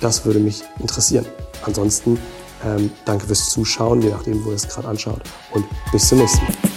Das 0.00 0.26
würde 0.26 0.40
mich 0.40 0.62
interessieren. 0.78 1.24
Ansonsten 1.64 2.18
ähm, 2.64 2.90
danke 3.04 3.26
fürs 3.26 3.50
Zuschauen, 3.50 4.02
je 4.02 4.10
nachdem, 4.10 4.44
wo 4.44 4.50
ihr 4.50 4.56
es 4.56 4.68
gerade 4.68 4.88
anschaut. 4.88 5.22
Und 5.52 5.64
bis 5.92 6.08
zum 6.08 6.18
nächsten 6.18 6.44
Mal. 6.44 6.73